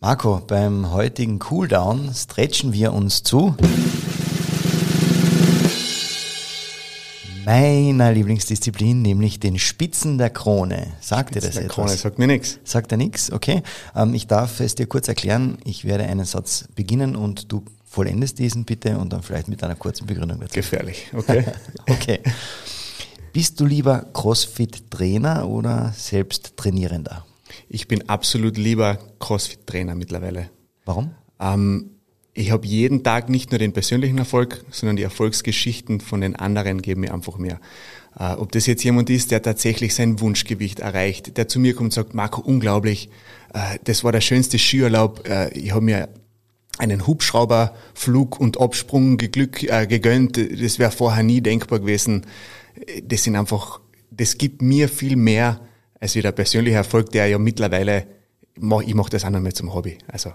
[0.00, 3.56] Marco, beim heutigen Cooldown stretchen wir uns zu
[7.46, 10.94] meiner Lieblingsdisziplin, nämlich den Spitzen der Krone.
[11.00, 11.74] Sagt Spitzen dir das der etwas?
[11.74, 12.58] Krone sagt mir nichts.
[12.64, 13.30] Sagt er nichts?
[13.30, 13.62] Okay.
[13.94, 15.58] Ähm, ich darf es dir kurz erklären.
[15.64, 19.76] Ich werde einen Satz beginnen und du vollendest diesen bitte und dann vielleicht mit einer
[19.76, 20.54] kurzen Begründung dazu.
[20.54, 21.44] Gefährlich, okay.
[21.88, 22.20] okay.
[23.32, 27.24] Bist du lieber Crossfit-Trainer oder selbst Trainierender?
[27.68, 30.50] Ich bin absolut lieber Crossfit-Trainer mittlerweile.
[30.84, 31.12] Warum?
[31.38, 31.95] Ähm,
[32.36, 36.82] ich habe jeden Tag nicht nur den persönlichen Erfolg, sondern die Erfolgsgeschichten von den anderen
[36.82, 37.58] geben mir einfach mehr.
[38.18, 41.86] Äh, ob das jetzt jemand ist, der tatsächlich sein Wunschgewicht erreicht, der zu mir kommt
[41.86, 43.08] und sagt, Marco, unglaublich,
[43.54, 46.10] äh, das war der schönste Skiurlaub, äh, ich habe mir
[46.76, 52.26] einen Hubschrauberflug und Absprung geglück, äh, gegönnt, das wäre vorher nie denkbar gewesen.
[53.02, 53.80] Das sind einfach,
[54.10, 55.58] das gibt mir viel mehr
[56.00, 58.06] als wie der persönliche Erfolg, der ja mittlerweile,
[58.54, 59.96] ich mache das auch noch mehr zum Hobby.
[60.06, 60.34] Also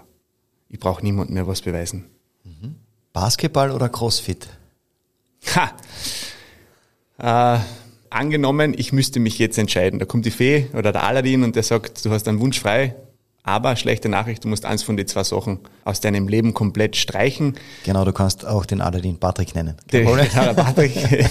[0.72, 2.06] ich brauche niemandem mehr was beweisen.
[2.42, 2.74] Mhm.
[3.12, 4.48] Basketball oder Crossfit?
[5.54, 5.72] Ha!
[7.18, 7.60] Äh,
[8.10, 10.00] angenommen, ich müsste mich jetzt entscheiden.
[10.00, 12.96] Da kommt die Fee oder der Aladdin und der sagt, du hast einen Wunsch frei,
[13.42, 17.54] aber schlechte Nachricht, du musst eins von den zwei Sachen aus deinem Leben komplett streichen.
[17.84, 19.76] Genau, du kannst auch den Aladdin Patrick nennen.
[19.92, 20.94] Den, Patrick.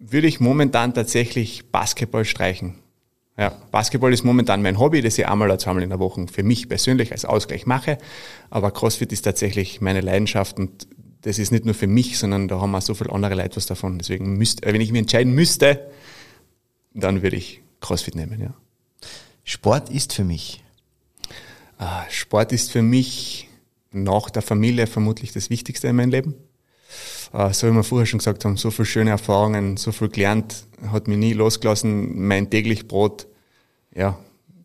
[0.00, 2.74] würde ich momentan tatsächlich Basketball streichen.
[3.38, 6.42] Ja, Basketball ist momentan mein Hobby, das ich einmal oder zweimal in der Woche für
[6.42, 7.98] mich persönlich als Ausgleich mache.
[8.50, 10.88] Aber CrossFit ist tatsächlich meine Leidenschaft und
[11.22, 13.66] das ist nicht nur für mich, sondern da haben auch so viele andere Leute was
[13.66, 13.98] davon.
[13.98, 15.88] Deswegen müsste, äh, wenn ich mich entscheiden müsste,
[16.94, 18.54] dann würde ich CrossFit nehmen, ja.
[19.44, 20.64] Sport ist für mich.
[21.78, 23.48] Ah, Sport ist für mich
[23.92, 26.34] nach der Familie vermutlich das Wichtigste in meinem Leben.
[27.32, 30.64] Ah, so wie wir vorher schon gesagt haben, so viele schöne Erfahrungen, so viel gelernt,
[30.90, 32.26] hat mich nie losgelassen.
[32.26, 33.26] Mein täglich Brot,
[33.94, 34.18] ja,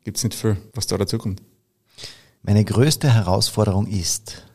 [0.03, 1.41] gibt's nicht viel, was da dazu kommt.
[2.41, 4.45] Meine größte Herausforderung ist.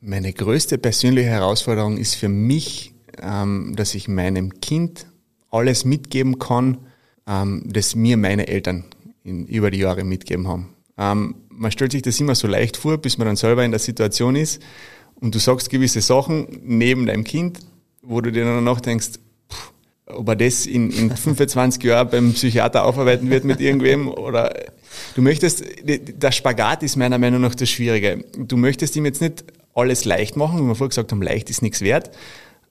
[0.00, 5.06] Meine größte persönliche Herausforderung ist für mich, ähm, dass ich meinem Kind
[5.50, 6.78] alles mitgeben kann,
[7.26, 8.84] ähm, das mir meine Eltern
[9.24, 10.74] in, über die Jahre mitgeben haben.
[10.98, 13.80] Ähm, man stellt sich das immer so leicht vor, bis man dann selber in der
[13.80, 14.60] Situation ist
[15.20, 17.60] und du sagst gewisse Sachen neben deinem Kind,
[18.02, 19.12] wo du dir dann nachdenkst,
[19.50, 19.72] pff,
[20.06, 24.54] ob er das in, in 25 Jahren beim Psychiater aufarbeiten wird mit irgendwem oder
[25.14, 28.24] du möchtest, der Spagat ist meiner Meinung nach das Schwierige.
[28.36, 29.44] Du möchtest ihm jetzt nicht
[29.74, 32.10] alles leicht machen, wie wir vorher gesagt haben, leicht ist nichts wert,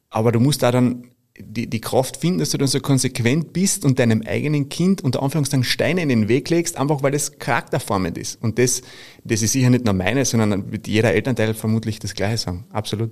[0.10, 1.04] aber du musst da dann
[1.38, 5.22] die, die Kraft finden, dass du dann so konsequent bist und deinem eigenen Kind unter
[5.22, 8.42] Anführungszeichen Steine in den Weg legst, einfach weil das charakterformend ist.
[8.42, 8.82] Und das,
[9.24, 12.66] das ist sicher nicht nur meine, sondern wird jeder Elternteil vermutlich das Gleiche sagen.
[12.72, 13.12] Absolut.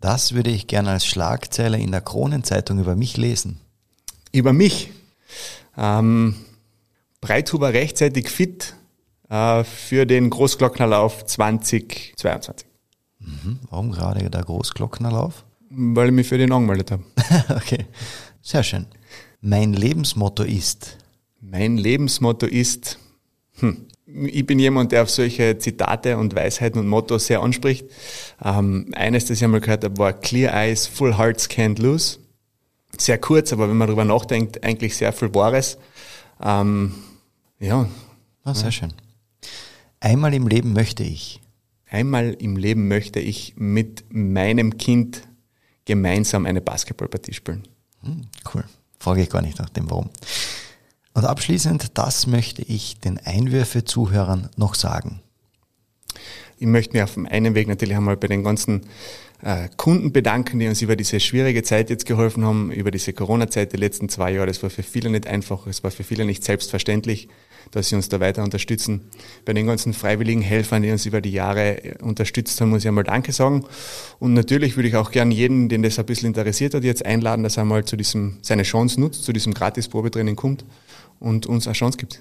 [0.00, 3.60] Das würde ich gerne als Schlagzeile in der Kronenzeitung über mich lesen.
[4.32, 4.90] Über mich?
[5.76, 6.34] Ähm,
[7.20, 8.74] Breithuber rechtzeitig fit
[9.28, 12.66] äh, für den Großglocknerlauf 2022.
[13.18, 13.60] Mhm.
[13.68, 15.44] Warum gerade der Großglocknerlauf?
[15.70, 17.04] Weil ich mich für den angemeldet habe.
[17.56, 17.86] okay,
[18.42, 18.86] sehr schön.
[19.40, 20.98] Mein Lebensmotto ist?
[21.40, 22.98] Mein Lebensmotto ist,
[23.60, 27.86] hm, ich bin jemand, der auf solche Zitate und Weisheiten und Mottos sehr anspricht.
[28.42, 32.18] Ähm, eines, das ich einmal gehört habe, war Clear Eyes, Full Hearts Can't Lose.
[32.98, 35.78] Sehr kurz, aber wenn man darüber nachdenkt, eigentlich sehr viel Wahres.
[36.42, 36.94] Ähm,
[37.60, 37.88] ja.
[38.42, 38.72] Ah, sehr ja.
[38.72, 38.92] schön.
[40.00, 41.40] Einmal im Leben möchte ich.
[41.88, 45.22] Einmal im Leben möchte ich mit meinem Kind
[45.90, 47.66] gemeinsam eine Basketballpartie spielen.
[48.02, 48.64] Hm, cool.
[49.00, 50.08] Frage ich gar nicht nach dem Warum.
[51.14, 55.20] Und abschließend, das möchte ich den Einwürfe-Zuhörern noch sagen.
[56.58, 58.82] Ich möchte mich auf einem Weg natürlich einmal bei den ganzen
[59.42, 63.72] äh, Kunden bedanken, die uns über diese schwierige Zeit jetzt geholfen haben, über diese Corona-Zeit,
[63.72, 64.46] die letzten zwei Jahre.
[64.46, 67.28] Das war für viele nicht einfach, es war für viele nicht selbstverständlich
[67.70, 69.02] dass sie uns da weiter unterstützen.
[69.44, 72.88] Bei den ganzen freiwilligen Helfern, die uns über die Jahre äh, unterstützt haben, muss ich
[72.88, 73.64] einmal Danke sagen.
[74.18, 77.42] Und natürlich würde ich auch gern jeden, den das ein bisschen interessiert hat, jetzt einladen,
[77.42, 80.64] dass er mal zu diesem, seine Chance nutzt, zu diesem Gratis-Probetraining kommt
[81.18, 82.20] und uns eine Chance gibt.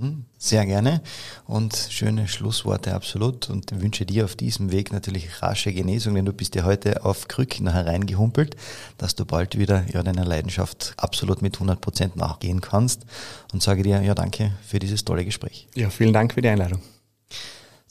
[0.00, 1.02] Hm, sehr gerne
[1.46, 6.32] und schöne Schlussworte absolut und wünsche dir auf diesem Weg natürlich rasche Genesung, denn du
[6.32, 8.56] bist ja heute auf Krücken hereingehumpelt,
[8.96, 13.04] dass du bald wieder ja, deiner Leidenschaft absolut mit 100 Prozent nachgehen kannst
[13.52, 15.68] und sage dir ja danke für dieses tolle Gespräch.
[15.74, 16.80] Ja, vielen Dank für die Einladung.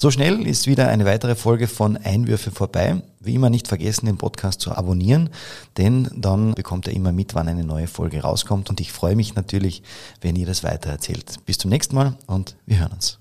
[0.01, 3.01] So schnell ist wieder eine weitere Folge von Einwürfe vorbei.
[3.19, 5.29] Wie immer nicht vergessen, den Podcast zu abonnieren,
[5.75, 8.69] denn dann bekommt ihr immer mit, wann eine neue Folge rauskommt.
[8.69, 9.83] Und ich freue mich natürlich,
[10.21, 11.45] wenn ihr das weitererzählt.
[11.45, 13.19] Bis zum nächsten Mal und wir hören uns.